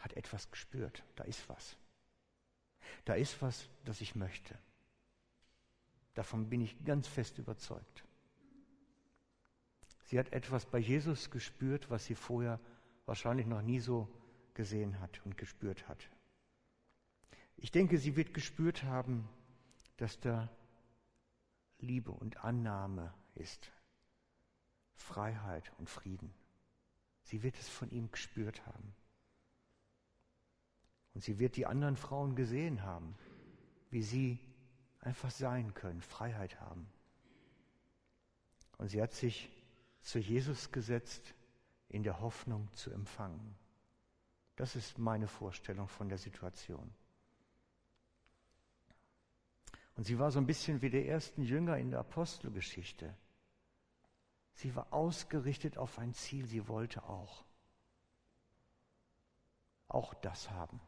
hat 0.00 0.12
etwas 0.12 0.50
gespürt, 0.50 1.02
da 1.16 1.24
ist 1.24 1.48
was. 1.48 1.78
Da 3.06 3.14
ist 3.14 3.40
was, 3.40 3.70
das 3.86 4.02
ich 4.02 4.16
möchte. 4.16 4.54
Davon 6.12 6.50
bin 6.50 6.60
ich 6.60 6.84
ganz 6.84 7.08
fest 7.08 7.38
überzeugt. 7.38 8.04
Sie 10.12 10.18
hat 10.18 10.30
etwas 10.34 10.66
bei 10.66 10.78
Jesus 10.78 11.30
gespürt, 11.30 11.88
was 11.88 12.04
sie 12.04 12.14
vorher 12.14 12.60
wahrscheinlich 13.06 13.46
noch 13.46 13.62
nie 13.62 13.80
so 13.80 14.06
gesehen 14.52 15.00
hat 15.00 15.24
und 15.24 15.38
gespürt 15.38 15.88
hat. 15.88 16.06
Ich 17.56 17.70
denke, 17.70 17.96
sie 17.96 18.14
wird 18.14 18.34
gespürt 18.34 18.82
haben, 18.82 19.26
dass 19.96 20.20
da 20.20 20.50
Liebe 21.78 22.12
und 22.12 22.44
Annahme 22.44 23.14
ist, 23.36 23.72
Freiheit 24.96 25.72
und 25.78 25.88
Frieden. 25.88 26.34
Sie 27.22 27.42
wird 27.42 27.56
es 27.58 27.70
von 27.70 27.90
ihm 27.90 28.10
gespürt 28.10 28.66
haben. 28.66 28.94
Und 31.14 31.22
sie 31.24 31.38
wird 31.38 31.56
die 31.56 31.64
anderen 31.64 31.96
Frauen 31.96 32.36
gesehen 32.36 32.82
haben, 32.82 33.16
wie 33.88 34.02
sie 34.02 34.40
einfach 35.00 35.30
sein 35.30 35.72
können, 35.72 36.02
Freiheit 36.02 36.60
haben. 36.60 36.86
Und 38.76 38.88
sie 38.88 39.00
hat 39.00 39.14
sich 39.14 39.50
zu 40.02 40.18
Jesus 40.18 40.70
gesetzt 40.70 41.34
in 41.88 42.02
der 42.02 42.20
Hoffnung 42.20 42.68
zu 42.74 42.90
empfangen. 42.90 43.56
Das 44.56 44.76
ist 44.76 44.98
meine 44.98 45.26
Vorstellung 45.26 45.88
von 45.88 46.08
der 46.08 46.18
Situation. 46.18 46.92
Und 49.96 50.04
sie 50.04 50.18
war 50.18 50.30
so 50.30 50.38
ein 50.38 50.46
bisschen 50.46 50.82
wie 50.82 50.90
der 50.90 51.06
ersten 51.06 51.42
Jünger 51.42 51.78
in 51.78 51.90
der 51.90 52.00
Apostelgeschichte. 52.00 53.16
Sie 54.54 54.74
war 54.74 54.92
ausgerichtet 54.92 55.78
auf 55.78 55.98
ein 55.98 56.14
Ziel, 56.14 56.46
sie 56.46 56.68
wollte 56.68 57.02
auch. 57.04 57.44
Auch 59.88 60.14
das 60.14 60.50
haben 60.50 60.80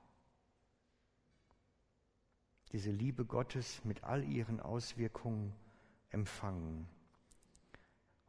diese 2.74 2.90
Liebe 2.90 3.24
Gottes 3.24 3.85
mit 3.85 4.03
all 4.03 4.24
ihren 4.24 4.59
Auswirkungen 4.59 5.55
empfangen. 6.11 6.88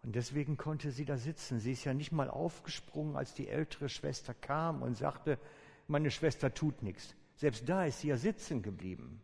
Und 0.05 0.13
deswegen 0.13 0.55
konnte 0.55 0.91
sie 0.91 1.03
da 1.03 1.17
sitzen. 1.17 1.59
Sie 1.59 1.71
ist 1.71 1.83
ja 1.83 1.95
nicht 1.95 2.11
mal 2.11 2.29
aufgesprungen, 2.29 3.15
als 3.15 3.33
die 3.33 3.47
ältere 3.47 3.89
Schwester 3.89 4.35
kam 4.35 4.83
und 4.83 4.95
sagte, 4.95 5.39
meine 5.87 6.11
Schwester 6.11 6.53
tut 6.53 6.83
nichts. 6.83 7.15
Selbst 7.37 7.67
da 7.67 7.85
ist 7.85 8.01
sie 8.01 8.09
ja 8.09 8.17
sitzen 8.17 8.61
geblieben. 8.61 9.19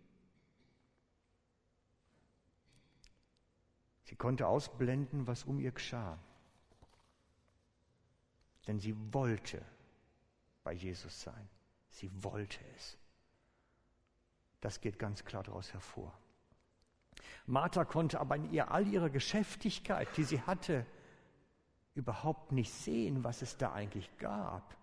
Sie 4.06 4.16
konnte 4.16 4.48
ausblenden, 4.48 5.28
was 5.28 5.44
um 5.44 5.60
ihr 5.60 5.72
geschah. 5.72 6.18
Denn 8.66 8.80
sie 8.80 8.96
wollte 9.14 9.64
bei 10.64 10.74
Jesus 10.74 11.22
sein. 11.22 11.48
Sie 11.90 12.10
wollte 12.24 12.60
es. 12.76 12.98
Das 14.62 14.82
geht 14.82 14.98
ganz 14.98 15.26
klar 15.26 15.44
daraus 15.44 15.74
hervor. 15.74 16.12
Martha 17.46 17.86
konnte 17.86 18.20
aber 18.20 18.36
in 18.36 18.52
ihr 18.52 18.72
all 18.72 18.88
ihrer 18.88 19.10
Geschäftigkeit, 19.10 20.08
die 20.18 20.24
sie 20.24 20.42
hatte, 20.42 20.86
überhaupt 21.96 22.52
nicht 22.52 22.72
sehen, 22.72 23.24
was 23.24 23.42
es 23.42 23.58
da 23.58 23.74
eigentlich 23.74 24.10
gab. 24.18 24.76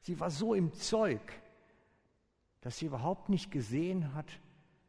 Sie 0.00 0.18
war 0.18 0.30
so 0.30 0.54
im 0.54 0.72
Zeug, 0.72 1.20
dass 2.60 2.78
sie 2.78 2.86
überhaupt 2.86 3.28
nicht 3.28 3.50
gesehen 3.50 4.14
hat, 4.14 4.40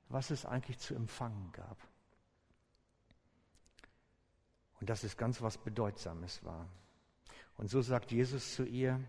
was 0.07 0.31
es 0.31 0.45
eigentlich 0.45 0.79
zu 0.79 0.95
empfangen 0.95 1.51
gab. 1.51 1.77
Und 4.79 4.89
dass 4.89 5.03
es 5.03 5.17
ganz 5.17 5.41
was 5.41 5.57
Bedeutsames 5.57 6.43
war. 6.43 6.67
Und 7.57 7.69
so 7.69 7.81
sagt 7.81 8.11
Jesus 8.11 8.55
zu 8.55 8.63
ihr, 8.63 8.99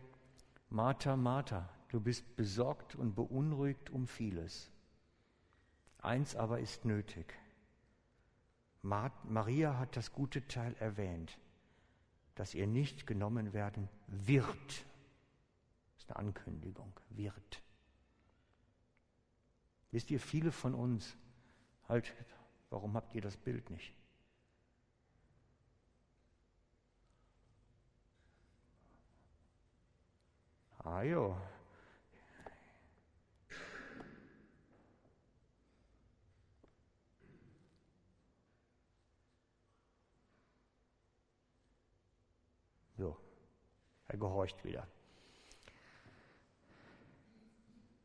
Martha, 0.69 1.17
Martha, 1.17 1.69
du 1.89 2.01
bist 2.01 2.37
besorgt 2.37 2.97
und 2.97 3.15
beunruhigt 3.15 3.91
um 3.91 4.07
vieles. 4.07 4.71
Eins 6.03 6.35
aber 6.35 6.61
ist 6.61 6.85
nötig. 6.85 7.35
Maria 8.83 9.79
hat 9.79 9.97
das 9.97 10.13
gute 10.13 10.47
Teil 10.49 10.75
erwähnt, 10.81 11.39
dass 12.35 12.55
ihr 12.55 12.67
nicht 12.67 13.07
genommen 13.07 13.53
werden 13.53 13.89
wird. 14.07 14.85
Das 15.95 16.05
ist 16.05 16.11
eine 16.11 16.29
Ankündigung, 16.29 16.99
wird. 17.11 17.63
Wisst 19.91 20.11
ihr, 20.11 20.21
viele 20.21 20.53
von 20.53 20.75
uns, 20.75 21.17
halt, 21.89 22.15
warum 22.71 22.95
habt 22.95 23.15
ihr 23.15 23.21
das 23.21 23.37
Bild 23.37 23.69
nicht? 23.69 23.93
Ah 30.79 31.03
jo, 31.03 31.37
So, 43.01 43.17
er 44.11 44.19
gehorcht 44.19 44.65
wieder. 44.65 44.87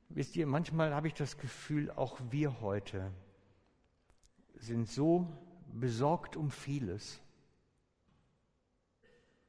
Wisst 0.10 0.36
ihr, 0.36 0.46
manchmal 0.46 0.94
habe 0.94 1.08
ich 1.08 1.16
das 1.16 1.38
Gefühl, 1.38 1.90
auch 1.92 2.20
wir 2.30 2.62
heute 2.62 3.12
sind 4.54 4.88
so 4.88 5.28
besorgt 5.74 6.38
um 6.38 6.52
vieles, 6.52 7.20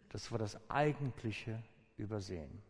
dass 0.09 0.31
wir 0.33 0.38
das 0.38 0.59
Eigentliche 0.71 1.62
übersehen. 1.99 2.62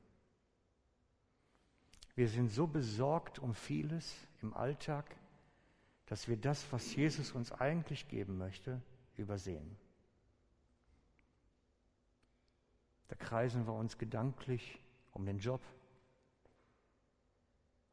Wir 2.17 2.29
sind 2.29 2.51
so 2.51 2.67
besorgt 2.67 3.39
um 3.39 3.55
vieles 3.55 4.17
im 4.43 4.53
Alltag, 4.53 5.17
dass 6.07 6.29
wir 6.29 6.37
das, 6.37 6.71
was 6.73 6.95
Jesus 6.95 7.33
uns 7.33 7.53
eigentlich 7.53 8.09
geben 8.09 8.37
möchte, 8.37 8.83
übersehen. 9.17 9.77
Da 13.09 13.17
kreisen 13.17 13.67
wir 13.67 13.75
uns 13.75 13.99
gedanklich 13.99 14.81
um 15.13 15.25
den 15.25 15.39
Job, 15.39 15.61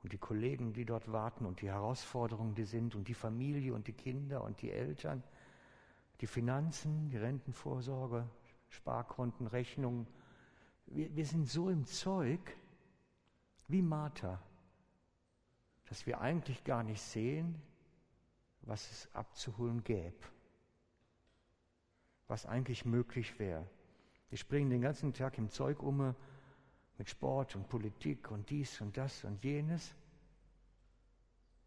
und 0.03 0.11
die 0.11 0.17
Kollegen, 0.17 0.73
die 0.73 0.83
dort 0.83 1.11
warten 1.11 1.45
und 1.45 1.61
die 1.61 1.69
Herausforderungen, 1.69 2.55
die 2.55 2.65
sind 2.65 2.93
und 2.93 3.07
die 3.07 3.13
Familie 3.13 3.73
und 3.73 3.87
die 3.87 3.93
Kinder 3.93 4.43
und 4.43 4.61
die 4.61 4.69
Eltern, 4.69 5.23
die 6.19 6.27
Finanzen, 6.27 7.09
die 7.09 7.17
Rentenvorsorge, 7.17 8.27
Sparkonten, 8.67 9.47
Rechnungen. 9.47 10.05
Wir, 10.87 11.15
wir 11.15 11.25
sind 11.25 11.47
so 11.47 11.69
im 11.69 11.85
Zeug 11.85 12.39
wie 13.69 13.81
Martha, 13.81 14.41
dass 15.85 16.05
wir 16.05 16.19
eigentlich 16.19 16.65
gar 16.65 16.83
nicht 16.83 17.01
sehen, 17.01 17.61
was 18.63 18.91
es 18.91 19.15
abzuholen 19.15 19.85
gäbe, 19.85 20.17
was 22.27 22.45
eigentlich 22.45 22.83
möglich 22.83 23.39
wäre. 23.39 23.65
Wir 24.33 24.39
springen 24.39 24.71
den 24.71 24.81
ganzen 24.81 25.13
Tag 25.13 25.37
im 25.37 25.51
Zeug 25.51 25.83
um, 25.83 26.15
mit 26.97 27.07
Sport 27.07 27.55
und 27.55 27.69
Politik 27.69 28.31
und 28.31 28.49
dies 28.49 28.81
und 28.81 28.97
das 28.97 29.23
und 29.25 29.43
jenes. 29.43 29.93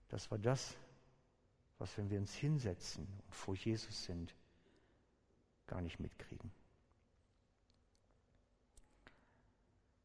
Das 0.09 0.29
war 0.33 0.39
das, 0.39 0.77
was, 1.79 1.97
wenn 1.97 2.11
wir 2.11 2.19
uns 2.19 2.35
hinsetzen 2.35 3.07
und 3.25 3.33
vor 3.37 3.55
Jesus 3.55 4.03
sind, 4.03 4.35
gar 5.69 5.81
nicht 5.81 6.01
mitkriegen. 6.01 6.51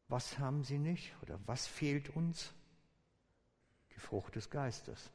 Was 0.06 0.38
haben 0.38 0.62
sie 0.62 0.78
nicht 0.78 1.12
oder 1.22 1.40
was 1.46 1.66
fehlt 1.66 2.10
uns? 2.10 2.54
Die 3.96 3.98
Frucht 3.98 4.36
des 4.36 4.50
Geistes. 4.50 5.10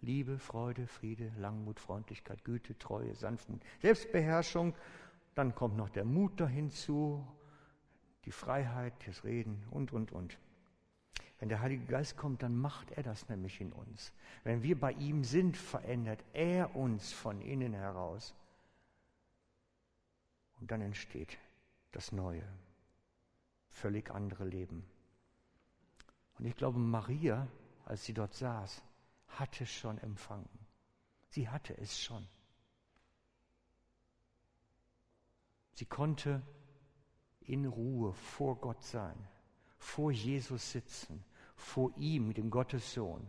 Liebe, 0.00 0.38
Freude, 0.38 0.86
Friede, 0.86 1.30
Langmut, 1.36 1.80
Freundlichkeit, 1.80 2.44
Güte, 2.44 2.78
Treue, 2.78 3.14
Sanftmut, 3.14 3.60
Selbstbeherrschung. 3.82 4.74
Dann 5.34 5.54
kommt 5.54 5.76
noch 5.76 5.90
der 5.90 6.04
Mut 6.04 6.40
da 6.40 6.46
hinzu 6.46 7.26
die 8.24 8.32
Freiheit, 8.32 8.94
das 9.06 9.24
Reden 9.24 9.66
und, 9.70 9.92
und, 9.92 10.12
und. 10.12 10.38
Wenn 11.38 11.48
der 11.48 11.60
Heilige 11.60 11.84
Geist 11.86 12.16
kommt, 12.16 12.42
dann 12.42 12.56
macht 12.56 12.92
er 12.92 13.02
das 13.02 13.28
nämlich 13.28 13.60
in 13.60 13.72
uns. 13.72 14.12
Wenn 14.44 14.62
wir 14.62 14.78
bei 14.78 14.92
ihm 14.92 15.24
sind, 15.24 15.56
verändert 15.56 16.24
er 16.32 16.74
uns 16.74 17.12
von 17.12 17.40
innen 17.42 17.74
heraus. 17.74 18.34
Und 20.60 20.70
dann 20.70 20.80
entsteht 20.80 21.38
das 21.92 22.12
neue, 22.12 22.46
völlig 23.68 24.10
andere 24.10 24.44
Leben. 24.44 24.84
Und 26.38 26.46
ich 26.46 26.56
glaube, 26.56 26.78
Maria, 26.78 27.46
als 27.84 28.04
sie 28.04 28.14
dort 28.14 28.34
saß, 28.34 28.82
hatte 29.28 29.66
schon 29.66 29.98
empfangen. 29.98 30.48
Sie 31.28 31.48
hatte 31.48 31.76
es 31.76 32.00
schon. 32.00 32.26
Sie 35.74 35.86
konnte 35.86 36.42
in 37.40 37.66
Ruhe 37.66 38.12
vor 38.12 38.56
Gott 38.56 38.82
sein, 38.82 39.16
vor 39.78 40.10
Jesus 40.10 40.70
sitzen, 40.70 41.24
vor 41.56 41.92
ihm, 41.96 42.32
dem 42.32 42.50
Gottessohn. 42.50 43.28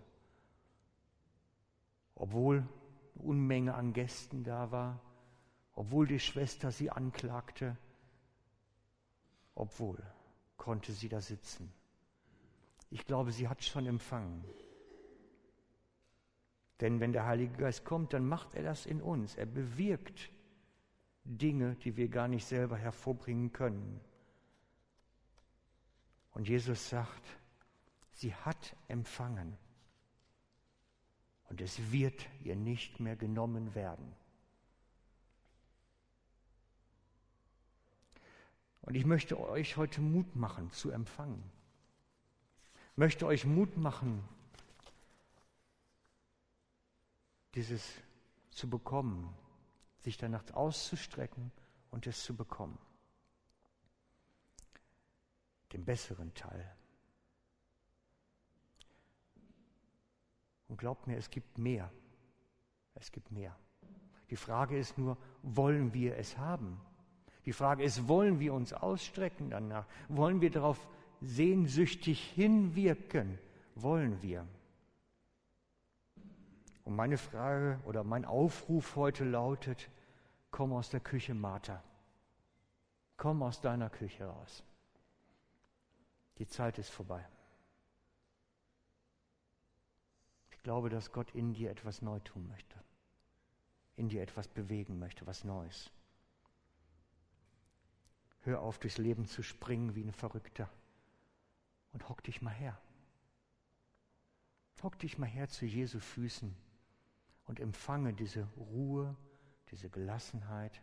Obwohl 2.13 2.57
eine 2.57 3.23
Unmenge 3.23 3.73
an 3.73 3.93
Gästen 3.93 4.43
da 4.43 4.71
war, 4.71 5.01
obwohl 5.73 6.07
die 6.07 6.19
Schwester 6.19 6.71
sie 6.71 6.89
anklagte, 6.89 7.77
obwohl 9.55 10.01
konnte 10.57 10.93
sie 10.93 11.09
da 11.09 11.21
sitzen. 11.21 11.71
Ich 12.89 13.05
glaube, 13.05 13.31
sie 13.31 13.47
hat 13.47 13.63
schon 13.63 13.85
empfangen. 13.87 14.45
Denn 16.81 16.99
wenn 16.99 17.13
der 17.13 17.25
Heilige 17.25 17.57
Geist 17.57 17.85
kommt, 17.85 18.13
dann 18.13 18.27
macht 18.27 18.53
er 18.53 18.63
das 18.63 18.85
in 18.85 19.01
uns. 19.01 19.35
Er 19.35 19.45
bewirkt 19.45 20.29
Dinge, 21.25 21.75
die 21.75 21.97
wir 21.97 22.07
gar 22.07 22.27
nicht 22.27 22.45
selber 22.45 22.77
hervorbringen 22.77 23.51
können. 23.51 23.99
Und 26.31 26.47
Jesus 26.47 26.89
sagt, 26.89 27.25
sie 28.13 28.33
hat 28.33 28.75
empfangen 28.87 29.57
und 31.49 31.61
es 31.61 31.91
wird 31.91 32.27
ihr 32.43 32.55
nicht 32.55 32.99
mehr 32.99 33.15
genommen 33.15 33.73
werden. 33.75 34.13
Und 38.81 38.95
ich 38.95 39.05
möchte 39.05 39.39
euch 39.39 39.77
heute 39.77 40.01
Mut 40.01 40.35
machen 40.35 40.71
zu 40.71 40.91
empfangen. 40.91 41.43
Ich 42.91 42.97
möchte 42.97 43.25
euch 43.25 43.45
Mut 43.45 43.77
machen, 43.77 44.23
dieses 47.55 47.93
zu 48.51 48.69
bekommen, 48.69 49.33
sich 50.05 50.17
danach 50.17 50.43
auszustrecken 50.53 51.51
und 51.89 52.05
es 52.05 52.23
zu 52.23 52.35
bekommen. 52.35 52.77
Den 55.73 55.83
besseren 55.83 56.31
Teil. 56.35 56.71
Und 60.67 60.77
glaubt 60.77 61.07
mir, 61.07 61.17
es 61.17 61.31
gibt 61.31 61.57
mehr. 61.57 61.91
Es 62.93 63.11
gibt 63.11 63.31
mehr. 63.31 63.57
Die 64.29 64.35
Frage 64.35 64.77
ist 64.77 64.97
nur, 64.97 65.17
wollen 65.41 65.93
wir 65.93 66.17
es 66.17 66.37
haben? 66.37 66.79
Die 67.45 67.53
Frage 67.53 67.83
ist, 67.83 68.07
wollen 68.07 68.39
wir 68.39 68.53
uns 68.53 68.73
ausstrecken 68.73 69.49
danach? 69.49 69.87
Wollen 70.07 70.39
wir 70.39 70.51
darauf 70.51 70.87
sehnsüchtig 71.21 72.21
hinwirken? 72.31 73.39
Wollen 73.73 74.21
wir? 74.21 74.47
Und 76.85 76.95
meine 76.95 77.17
Frage 77.17 77.79
oder 77.83 78.03
mein 78.03 78.25
Aufruf 78.25 78.95
heute 78.95 79.25
lautet, 79.25 79.89
komm 80.51 80.71
aus 80.71 80.89
der 80.89 80.99
Küche, 80.99 81.33
Martha. 81.33 81.83
Komm 83.17 83.41
aus 83.41 83.59
deiner 83.59 83.89
Küche 83.89 84.25
raus. 84.25 84.63
Die 86.37 86.47
Zeit 86.47 86.77
ist 86.77 86.91
vorbei. 86.91 87.27
Ich 90.51 90.61
glaube, 90.61 90.89
dass 90.89 91.11
Gott 91.11 91.33
in 91.33 91.53
dir 91.53 91.71
etwas 91.71 92.03
neu 92.03 92.19
tun 92.19 92.47
möchte. 92.47 92.75
In 93.95 94.09
dir 94.09 94.21
etwas 94.21 94.47
bewegen 94.47 94.99
möchte, 94.99 95.25
was 95.25 95.43
Neues. 95.43 95.89
Hör 98.41 98.61
auf, 98.61 98.77
durchs 98.77 98.99
Leben 98.99 99.25
zu 99.25 99.41
springen 99.41 99.95
wie 99.95 100.03
ein 100.03 100.13
Verrückter. 100.13 100.69
Und 101.93 102.09
hock 102.09 102.21
dich 102.23 102.43
mal 102.43 102.53
her. 102.53 102.79
Hock 104.83 104.99
dich 104.99 105.17
mal 105.17 105.25
her 105.25 105.49
zu 105.49 105.65
Jesu 105.65 105.99
Füßen 105.99 106.64
und 107.45 107.59
empfange 107.59 108.13
diese 108.13 108.43
Ruhe, 108.57 109.15
diese 109.71 109.89
Gelassenheit, 109.89 110.81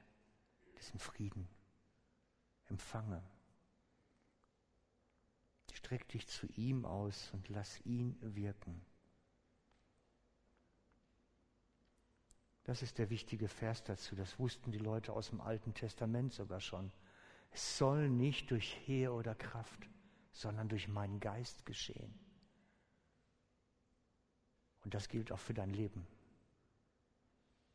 diesen 0.79 0.98
Frieden. 0.98 1.48
Empfange. 2.66 3.22
Streck 5.72 6.09
dich 6.09 6.27
zu 6.29 6.46
ihm 6.55 6.85
aus 6.85 7.31
und 7.33 7.48
lass 7.48 7.85
ihn 7.85 8.16
wirken. 8.20 8.81
Das 12.64 12.83
ist 12.83 12.98
der 12.98 13.11
wichtige 13.11 13.48
Vers 13.48 13.83
dazu. 13.83 14.14
Das 14.14 14.38
wussten 14.38 14.70
die 14.70 14.79
Leute 14.79 15.12
aus 15.12 15.31
dem 15.31 15.40
Alten 15.40 15.75
Testament 15.75 16.33
sogar 16.33 16.60
schon. 16.60 16.92
Es 17.50 17.77
soll 17.77 18.08
nicht 18.08 18.50
durch 18.50 18.77
Heer 18.87 19.13
oder 19.13 19.35
Kraft, 19.35 19.88
sondern 20.31 20.69
durch 20.69 20.88
meinen 20.88 21.19
Geist 21.19 21.67
geschehen. 21.67 22.15
Und 24.85 24.94
das 24.94 25.08
gilt 25.08 25.33
auch 25.33 25.38
für 25.38 25.54
dein 25.54 25.71
Leben. 25.71 26.06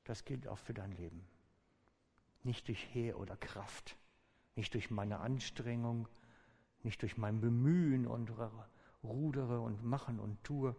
Das 0.07 0.23
gilt 0.23 0.47
auch 0.47 0.57
für 0.57 0.73
dein 0.73 0.93
Leben. 0.93 1.27
Nicht 2.43 2.69
durch 2.69 2.81
Heer 2.93 3.19
oder 3.19 3.35
Kraft, 3.35 3.97
nicht 4.55 4.73
durch 4.73 4.89
meine 4.89 5.19
Anstrengung, 5.19 6.07
nicht 6.81 7.01
durch 7.01 7.17
mein 7.17 7.41
Bemühen 7.41 8.07
und 8.07 8.31
rudere 9.03 9.59
und 9.59 9.83
machen 9.83 10.21
und 10.21 10.41
tue, 10.45 10.73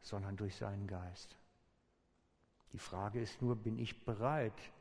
sondern 0.00 0.36
durch 0.36 0.54
seinen 0.54 0.86
Geist. 0.86 1.36
Die 2.72 2.78
Frage 2.78 3.20
ist 3.20 3.42
nur, 3.42 3.56
bin 3.56 3.80
ich 3.80 4.04
bereit, 4.04 4.72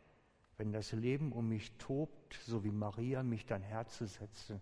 wenn 0.58 0.72
das 0.72 0.92
Leben 0.92 1.32
um 1.32 1.50
mich 1.50 1.76
tobt, 1.80 2.36
so 2.46 2.64
wie 2.64 2.70
Maria, 2.70 3.24
mich 3.24 3.48
dein 3.48 3.64
Herz 3.64 3.98
zu 3.98 4.06
setzen 4.06 4.62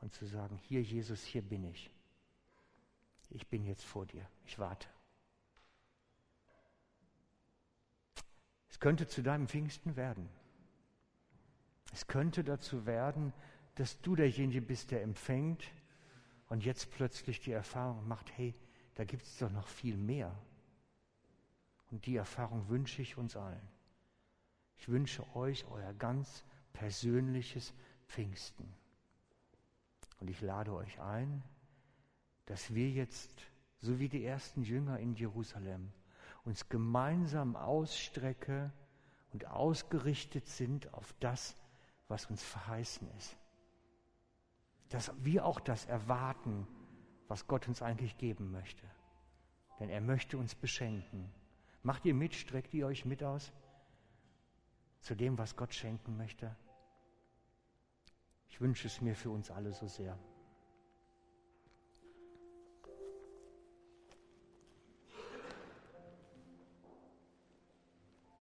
und 0.00 0.12
zu 0.12 0.26
sagen, 0.26 0.56
hier 0.56 0.82
Jesus, 0.82 1.22
hier 1.22 1.42
bin 1.42 1.62
ich. 1.62 1.92
Ich 3.30 3.46
bin 3.46 3.64
jetzt 3.64 3.84
vor 3.84 4.04
dir, 4.04 4.28
ich 4.46 4.58
warte. 4.58 4.88
Könnte 8.80 9.06
zu 9.08 9.22
deinem 9.22 9.48
Pfingsten 9.48 9.96
werden. 9.96 10.28
Es 11.92 12.06
könnte 12.06 12.44
dazu 12.44 12.86
werden, 12.86 13.32
dass 13.74 14.00
du 14.00 14.16
derjenige 14.16 14.60
bist, 14.60 14.90
der 14.90 15.02
empfängt 15.02 15.64
und 16.48 16.64
jetzt 16.64 16.90
plötzlich 16.90 17.40
die 17.40 17.52
Erfahrung 17.52 18.06
macht, 18.06 18.30
hey, 18.36 18.54
da 18.94 19.04
gibt 19.04 19.22
es 19.22 19.38
doch 19.38 19.50
noch 19.50 19.68
viel 19.68 19.96
mehr. 19.96 20.36
Und 21.90 22.06
die 22.06 22.16
Erfahrung 22.16 22.68
wünsche 22.68 23.02
ich 23.02 23.16
uns 23.16 23.36
allen. 23.36 23.68
Ich 24.76 24.88
wünsche 24.88 25.24
euch 25.34 25.64
euer 25.66 25.92
ganz 25.94 26.44
persönliches 26.72 27.72
Pfingsten. 28.06 28.72
Und 30.20 30.28
ich 30.30 30.40
lade 30.40 30.72
euch 30.72 31.00
ein, 31.00 31.42
dass 32.46 32.74
wir 32.74 32.90
jetzt, 32.90 33.30
so 33.80 33.98
wie 33.98 34.08
die 34.08 34.24
ersten 34.24 34.62
Jünger 34.62 34.98
in 34.98 35.14
Jerusalem, 35.14 35.92
uns 36.48 36.70
gemeinsam 36.70 37.56
ausstrecke 37.56 38.72
und 39.34 39.46
ausgerichtet 39.48 40.48
sind 40.48 40.92
auf 40.94 41.14
das, 41.20 41.54
was 42.08 42.24
uns 42.24 42.42
verheißen 42.42 43.06
ist. 43.18 43.36
Dass 44.88 45.12
wir 45.18 45.44
auch 45.44 45.60
das 45.60 45.84
erwarten, 45.84 46.66
was 47.28 47.46
Gott 47.46 47.68
uns 47.68 47.82
eigentlich 47.82 48.16
geben 48.16 48.50
möchte. 48.50 48.82
Denn 49.78 49.90
er 49.90 50.00
möchte 50.00 50.38
uns 50.38 50.54
beschenken. 50.54 51.30
Macht 51.82 52.06
ihr 52.06 52.14
mit, 52.14 52.34
streckt 52.34 52.72
ihr 52.72 52.86
euch 52.86 53.04
mit 53.04 53.22
aus 53.22 53.52
zu 55.02 55.14
dem, 55.14 55.36
was 55.36 55.54
Gott 55.54 55.74
schenken 55.74 56.16
möchte? 56.16 56.56
Ich 58.48 58.58
wünsche 58.58 58.86
es 58.86 59.02
mir 59.02 59.14
für 59.14 59.28
uns 59.28 59.50
alle 59.50 59.74
so 59.74 59.86
sehr. 59.86 60.18